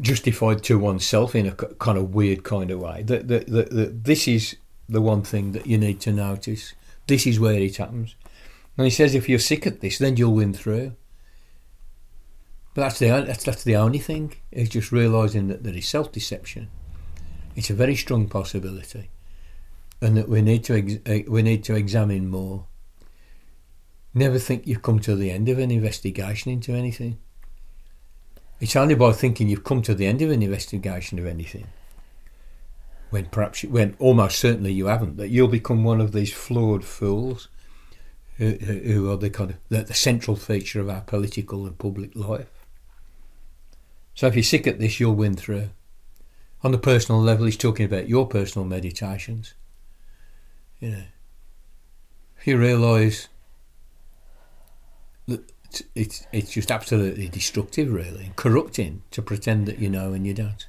justified 0.00 0.62
to 0.64 0.78
oneself 0.78 1.34
in 1.34 1.46
a 1.46 1.52
kind 1.52 1.98
of 1.98 2.14
weird 2.14 2.42
kind 2.42 2.70
of 2.70 2.80
way. 2.80 3.02
That, 3.02 3.28
that, 3.28 3.46
that, 3.48 3.70
that 3.70 4.04
this 4.04 4.26
is 4.26 4.56
the 4.88 5.00
one 5.00 5.22
thing 5.22 5.52
that 5.52 5.66
you 5.66 5.78
need 5.78 6.00
to 6.00 6.12
notice. 6.12 6.74
This 7.06 7.26
is 7.26 7.38
where 7.38 7.54
it 7.60 7.76
happens. 7.76 8.14
And 8.76 8.86
he 8.86 8.90
says, 8.90 9.14
if 9.14 9.28
you're 9.28 9.38
sick 9.38 9.66
at 9.66 9.80
this, 9.80 9.98
then 9.98 10.16
you'll 10.16 10.34
win 10.34 10.54
through. 10.54 10.94
But 12.74 12.82
that's 12.82 12.98
the 13.00 13.08
that's 13.08 13.44
that's 13.44 13.64
the 13.64 13.76
only 13.76 13.98
thing. 13.98 14.34
Is 14.52 14.68
just 14.68 14.92
realizing 14.92 15.48
that 15.48 15.64
there 15.64 15.74
is 15.74 15.88
self 15.88 16.12
deception. 16.12 16.70
It's 17.56 17.70
a 17.70 17.74
very 17.74 17.96
strong 17.96 18.28
possibility, 18.28 19.10
and 20.00 20.16
that 20.16 20.28
we 20.28 20.40
need 20.40 20.62
to 20.64 20.74
ex- 20.78 21.02
eh, 21.04 21.24
we 21.26 21.42
need 21.42 21.64
to 21.64 21.74
examine 21.74 22.28
more. 22.28 22.66
Never 24.12 24.38
think 24.38 24.66
you've 24.66 24.82
come 24.82 24.98
to 25.00 25.14
the 25.14 25.30
end 25.30 25.48
of 25.48 25.58
an 25.58 25.70
investigation 25.70 26.50
into 26.50 26.74
anything. 26.74 27.18
It's 28.60 28.76
only 28.76 28.94
by 28.94 29.12
thinking 29.12 29.48
you've 29.48 29.64
come 29.64 29.82
to 29.82 29.94
the 29.94 30.06
end 30.06 30.20
of 30.20 30.30
an 30.30 30.42
investigation 30.42 31.18
of 31.18 31.26
anything, 31.26 31.68
when 33.10 33.26
perhaps 33.26 33.64
when 33.64 33.96
almost 33.98 34.38
certainly 34.38 34.72
you 34.72 34.86
haven't, 34.86 35.16
that 35.16 35.28
you'll 35.28 35.48
become 35.48 35.84
one 35.84 36.00
of 36.00 36.12
these 36.12 36.32
flawed 36.32 36.84
fools 36.84 37.48
who, 38.36 38.50
who 38.50 39.10
are 39.10 39.16
the 39.16 39.30
kind 39.30 39.50
of 39.50 39.56
the, 39.68 39.82
the 39.82 39.94
central 39.94 40.36
feature 40.36 40.80
of 40.80 40.90
our 40.90 41.00
political 41.02 41.66
and 41.66 41.78
public 41.78 42.14
life. 42.14 42.50
So 44.14 44.26
if 44.26 44.34
you're 44.34 44.42
sick 44.42 44.66
at 44.66 44.78
this, 44.78 45.00
you'll 45.00 45.14
win 45.14 45.34
through. 45.34 45.70
On 46.62 46.72
the 46.72 46.78
personal 46.78 47.22
level, 47.22 47.46
he's 47.46 47.56
talking 47.56 47.86
about 47.86 48.08
your 48.08 48.26
personal 48.26 48.66
meditations. 48.66 49.54
You 50.80 50.90
know, 50.90 51.02
if 52.38 52.46
you 52.46 52.58
realise 52.58 53.28
it's 55.94 56.26
it's 56.32 56.52
just 56.52 56.70
absolutely 56.70 57.28
destructive, 57.28 57.92
really, 57.92 58.26
and 58.26 58.36
corrupting 58.36 59.02
to 59.10 59.22
pretend 59.22 59.66
that 59.66 59.78
you 59.78 59.88
know 59.88 60.12
and 60.12 60.26
you 60.26 60.34
don't. 60.34 60.66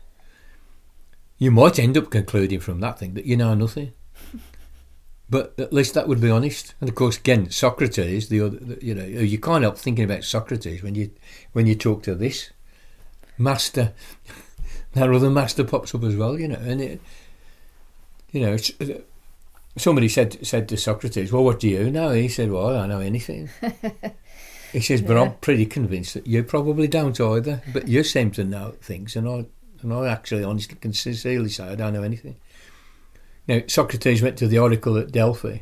You 1.37 1.51
might 1.51 1.79
end 1.79 1.97
up 1.97 2.11
concluding 2.11 2.59
from 2.59 2.79
that 2.81 2.99
thing 2.99 3.15
that 3.15 3.25
you 3.25 3.37
know 3.37 3.53
nothing. 3.53 3.93
But 5.31 5.57
at 5.57 5.71
least 5.71 5.93
that 5.93 6.09
would 6.09 6.19
be 6.19 6.29
honest. 6.29 6.75
And 6.81 6.89
of 6.89 6.95
course, 6.95 7.17
again, 7.17 7.49
Socrates, 7.49 8.27
the 8.27 8.41
other, 8.41 8.57
you 8.81 8.93
know, 8.93 9.05
you 9.05 9.39
can't 9.39 9.63
help 9.63 9.77
thinking 9.77 10.03
about 10.03 10.25
Socrates 10.25 10.83
when 10.83 10.93
you 10.93 11.09
when 11.53 11.67
you 11.67 11.73
talk 11.73 12.03
to 12.03 12.15
this 12.15 12.51
master. 13.37 13.93
that 14.93 15.09
other 15.09 15.29
master 15.29 15.63
pops 15.63 15.95
up 15.95 16.03
as 16.03 16.17
well, 16.17 16.37
you 16.37 16.49
know, 16.49 16.59
and 16.59 16.81
it, 16.81 17.01
you 18.33 18.41
know, 18.41 18.57
uh, 18.81 18.99
somebody 19.77 20.09
said 20.09 20.45
said 20.45 20.67
to 20.67 20.75
Socrates, 20.75 21.31
"Well, 21.31 21.45
what 21.45 21.61
do 21.61 21.69
you 21.69 21.89
know?" 21.89 22.11
He 22.11 22.27
said, 22.27 22.51
"Well, 22.51 22.67
I 22.67 22.73
don't 22.73 22.89
know 22.89 22.99
anything." 22.99 23.49
he 24.71 24.79
says, 24.79 25.01
"But 25.01 25.15
yeah. 25.15 25.21
I'm 25.21 25.33
pretty 25.35 25.65
convinced 25.65 26.13
that 26.13 26.27
you 26.27 26.43
probably 26.43 26.87
don't 26.87 27.19
either. 27.19 27.61
But 27.73 27.87
you 27.87 28.03
seem 28.03 28.31
to 28.31 28.43
know 28.43 28.75
things, 28.81 29.15
and 29.15 29.27
I 29.27 29.45
and 29.81 29.93
I 29.93 30.07
actually 30.07 30.43
honestly 30.43 30.77
can 30.79 30.93
sincerely 30.93 31.49
say 31.49 31.65
I 31.65 31.75
don't 31.75 31.93
know 31.93 32.03
anything." 32.03 32.37
Now, 33.47 33.61
Socrates 33.67 34.21
went 34.21 34.37
to 34.37 34.47
the 34.47 34.59
oracle 34.59 34.97
at 34.97 35.11
Delphi. 35.11 35.59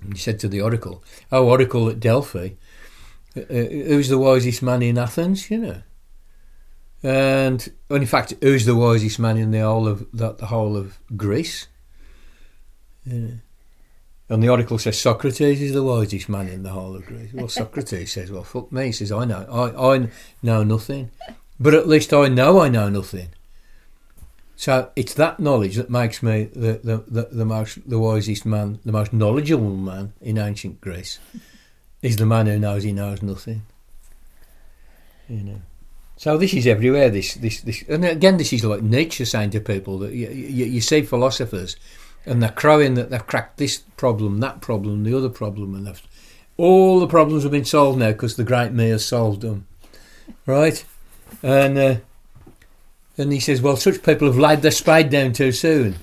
And 0.00 0.12
he 0.12 0.18
said 0.18 0.38
to 0.40 0.48
the 0.48 0.60
oracle, 0.60 1.02
"Oh, 1.32 1.48
oracle 1.48 1.88
at 1.88 2.00
Delphi, 2.00 2.50
uh, 3.36 3.40
uh 3.40 3.44
who's 3.48 4.08
the 4.08 4.18
wisest 4.18 4.62
man 4.62 4.82
in 4.82 4.98
Athens? 4.98 5.50
You 5.50 5.58
know." 5.58 5.82
And 7.02 7.70
in 7.90 8.06
fact, 8.06 8.34
who's 8.40 8.64
the 8.64 8.76
wisest 8.76 9.18
man 9.18 9.36
in 9.36 9.52
the 9.52 9.60
whole 9.60 9.86
of 9.86 10.06
the, 10.12 10.32
the 10.32 10.46
whole 10.46 10.76
of 10.76 10.98
Greece? 11.16 11.68
Yeah. 13.04 13.36
And 14.28 14.42
the 14.42 14.48
oracle 14.50 14.78
says 14.78 15.00
Socrates 15.00 15.62
is 15.62 15.72
the 15.72 15.82
wisest 15.82 16.28
man 16.28 16.48
in 16.48 16.62
the 16.62 16.70
whole 16.70 16.94
of 16.94 17.06
Greece. 17.06 17.32
Well, 17.32 17.48
Socrates 17.48 18.12
says, 18.12 18.30
"Well, 18.30 18.44
fuck 18.44 18.70
me." 18.70 18.86
He 18.86 18.92
says, 18.92 19.10
"I 19.10 19.24
know, 19.24 19.46
I, 19.50 19.94
I 19.94 20.08
know 20.42 20.62
nothing, 20.62 21.10
but 21.58 21.74
at 21.74 21.88
least 21.88 22.12
I 22.12 22.28
know 22.28 22.60
I 22.60 22.68
know 22.68 22.88
nothing." 22.88 23.28
So 24.56 24.90
it's 24.96 25.14
that 25.14 25.38
knowledge 25.38 25.76
that 25.76 25.88
makes 25.88 26.22
me 26.22 26.50
the, 26.52 26.80
the, 26.82 27.04
the, 27.06 27.28
the 27.30 27.44
most 27.44 27.88
the 27.88 27.98
wisest 27.98 28.44
man, 28.44 28.80
the 28.84 28.92
most 28.92 29.12
knowledgeable 29.12 29.76
man 29.76 30.12
in 30.20 30.36
ancient 30.36 30.80
Greece. 30.80 31.18
Is 32.00 32.16
the 32.16 32.26
man 32.26 32.46
who 32.46 32.58
knows 32.58 32.84
he 32.84 32.92
knows 32.92 33.22
nothing. 33.22 33.62
You 35.28 35.42
know. 35.42 35.62
So 36.16 36.36
this 36.36 36.52
is 36.52 36.66
everywhere. 36.66 37.10
This, 37.10 37.34
this, 37.34 37.60
this, 37.60 37.82
and 37.88 38.04
again, 38.04 38.36
this 38.36 38.52
is 38.52 38.64
like 38.64 38.82
Nietzsche 38.82 39.24
saying 39.24 39.50
to 39.50 39.60
people 39.60 39.98
that 40.00 40.12
you, 40.12 40.28
you, 40.28 40.64
you 40.64 40.80
see 40.80 41.02
philosophers, 41.02 41.76
and 42.28 42.42
they're 42.42 42.50
crowing 42.50 42.94
that 42.94 43.10
they've 43.10 43.26
cracked 43.26 43.56
this 43.56 43.78
problem, 43.96 44.40
that 44.40 44.60
problem, 44.60 45.04
the 45.04 45.16
other 45.16 45.28
problem, 45.28 45.74
and 45.74 45.86
they've, 45.86 46.02
all 46.56 47.00
the 47.00 47.06
problems 47.06 47.42
have 47.42 47.52
been 47.52 47.64
solved 47.64 47.98
now 47.98 48.12
because 48.12 48.36
the 48.36 48.44
great 48.44 48.72
has 48.72 49.04
solved 49.04 49.42
them, 49.42 49.66
right? 50.46 50.84
And 51.42 51.78
uh, 51.78 51.96
and 53.16 53.32
he 53.32 53.40
says, 53.40 53.60
well, 53.60 53.76
such 53.76 54.02
people 54.02 54.28
have 54.28 54.38
laid 54.38 54.62
their 54.62 54.70
spade 54.70 55.10
down 55.10 55.32
too 55.32 55.50
soon. 55.50 55.96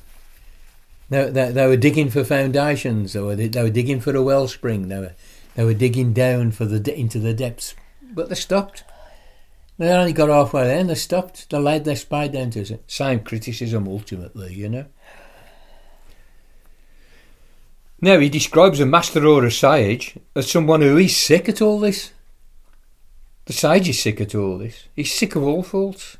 They, 1.09 1.29
they, 1.29 1.51
they 1.51 1.67
were 1.67 1.77
digging 1.77 2.09
for 2.09 2.23
foundations, 2.23 3.13
they 3.13 3.21
were, 3.21 3.35
they 3.35 3.63
were 3.63 3.69
digging 3.69 3.99
for 3.99 4.15
a 4.15 4.23
wellspring, 4.23 4.89
they 4.89 4.99
were, 4.99 5.13
they 5.55 5.63
were 5.63 5.73
digging 5.73 6.13
down 6.13 6.51
for 6.51 6.65
the 6.65 6.93
into 6.93 7.19
the 7.19 7.33
depths, 7.33 7.75
but 8.13 8.29
they 8.29 8.35
stopped 8.35 8.83
they 9.77 9.91
only 9.91 10.13
got 10.13 10.29
halfway 10.29 10.65
there 10.65 10.79
and 10.79 10.89
they 10.89 10.95
stopped. 10.95 11.49
They 11.49 11.57
laid 11.57 11.83
their 11.83 11.97
spade 11.97 12.31
down 12.31 12.51
to 12.51 12.61
it. 12.61 12.83
Same 12.87 13.19
criticism 13.19 13.87
ultimately, 13.87 14.53
you 14.53 14.69
know. 14.69 14.85
Now 18.05 18.19
he 18.19 18.29
describes 18.29 18.79
a 18.79 18.85
master 18.85 19.25
or 19.25 19.43
a 19.45 19.51
sage 19.51 20.15
as 20.35 20.51
someone 20.51 20.83
who 20.83 20.95
is 20.95 21.17
sick 21.17 21.49
at 21.49 21.59
all 21.59 21.79
this. 21.79 22.11
The 23.45 23.53
sage 23.53 23.89
is 23.89 23.99
sick 23.99 24.21
at 24.21 24.35
all 24.35 24.59
this. 24.59 24.83
He's 24.95 25.11
sick 25.11 25.35
of 25.35 25.41
all 25.41 25.63
faults. 25.63 26.15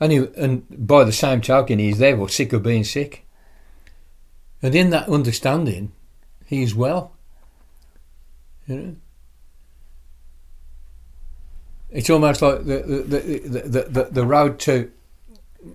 And, 0.00 0.10
he, 0.10 0.26
and 0.38 0.64
by 0.70 1.04
the 1.04 1.12
same 1.12 1.42
token, 1.42 1.78
he's 1.78 1.98
therefore 1.98 2.30
sick 2.30 2.54
of 2.54 2.62
being 2.62 2.82
sick. 2.82 3.26
And 4.62 4.74
in 4.74 4.88
that 4.88 5.06
understanding, 5.06 5.92
he 6.46 6.62
is 6.62 6.74
well. 6.74 7.12
You 8.66 8.74
know? 8.74 8.96
It's 11.90 12.08
almost 12.08 12.40
like 12.40 12.64
the 12.64 12.78
the, 13.06 13.20
the, 13.60 13.82
the, 13.82 14.08
the 14.10 14.24
road 14.24 14.58
to 14.60 14.90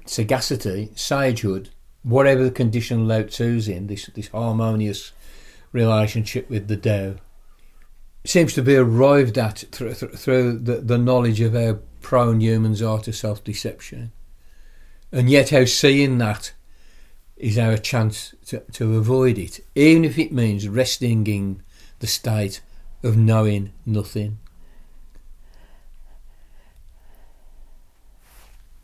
sagacity, 0.08 0.89
sagehood, 0.95 1.69
whatever 2.03 2.43
the 2.43 2.51
condition 2.51 3.07
Lao 3.07 3.23
Tzu's 3.23 3.67
in, 3.67 3.88
this, 3.88 4.07
this 4.07 4.29
harmonious 4.29 5.12
relationship 5.71 6.49
with 6.49 6.67
the 6.67 6.77
Tao, 6.77 7.15
seems 8.25 8.53
to 8.53 8.62
be 8.62 8.75
arrived 8.75 9.38
at 9.38 9.65
through, 9.71 9.93
through 9.93 10.59
the, 10.59 10.75
the 10.75 10.97
knowledge 10.97 11.41
of 11.41 11.53
how 11.53 11.79
prone 12.01 12.41
humans 12.41 12.81
are 12.81 12.99
to 12.99 13.13
self 13.13 13.43
deception. 13.43 14.12
And 15.12 15.29
yet, 15.29 15.49
how 15.49 15.65
seeing 15.65 16.17
that 16.19 16.53
is 17.38 17.57
our 17.57 17.77
chance 17.77 18.35
to, 18.47 18.59
to 18.73 18.97
avoid 18.97 19.38
it, 19.38 19.62
even 19.73 20.05
if 20.05 20.19
it 20.19 20.31
means 20.31 20.67
resting 20.67 21.25
in 21.25 21.63
the 21.99 22.07
state 22.07 22.62
of 23.01 23.17
knowing 23.17 23.71
nothing. 23.85 24.38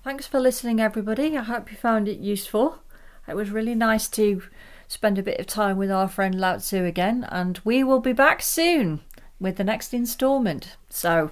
Thanks 0.03 0.27
for 0.27 0.39
listening, 0.39 0.79
everybody. 0.79 1.37
I 1.37 1.43
hope 1.43 1.71
you 1.71 1.77
found 1.77 2.07
it 2.07 2.19
useful. 2.19 2.79
It 3.27 3.35
was 3.35 3.49
really 3.49 3.75
nice 3.75 4.07
to 4.09 4.43
spend 4.87 5.17
a 5.17 5.23
bit 5.23 5.39
of 5.39 5.47
time 5.47 5.77
with 5.77 5.91
our 5.91 6.07
friend 6.07 6.39
Lao 6.39 6.57
Tzu 6.57 6.85
again, 6.85 7.25
and 7.29 7.59
we 7.63 7.83
will 7.83 7.99
be 7.99 8.13
back 8.13 8.41
soon 8.41 9.01
with 9.39 9.57
the 9.57 9.63
next 9.63 9.93
instalment. 9.93 10.77
So, 10.89 11.31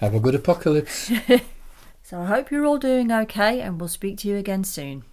have 0.00 0.14
a 0.14 0.20
good 0.20 0.34
apocalypse. 0.34 1.10
so, 2.02 2.20
I 2.20 2.26
hope 2.26 2.50
you're 2.50 2.64
all 2.64 2.78
doing 2.78 3.12
okay, 3.12 3.60
and 3.60 3.80
we'll 3.80 3.88
speak 3.88 4.18
to 4.18 4.28
you 4.28 4.36
again 4.36 4.64
soon. 4.64 5.04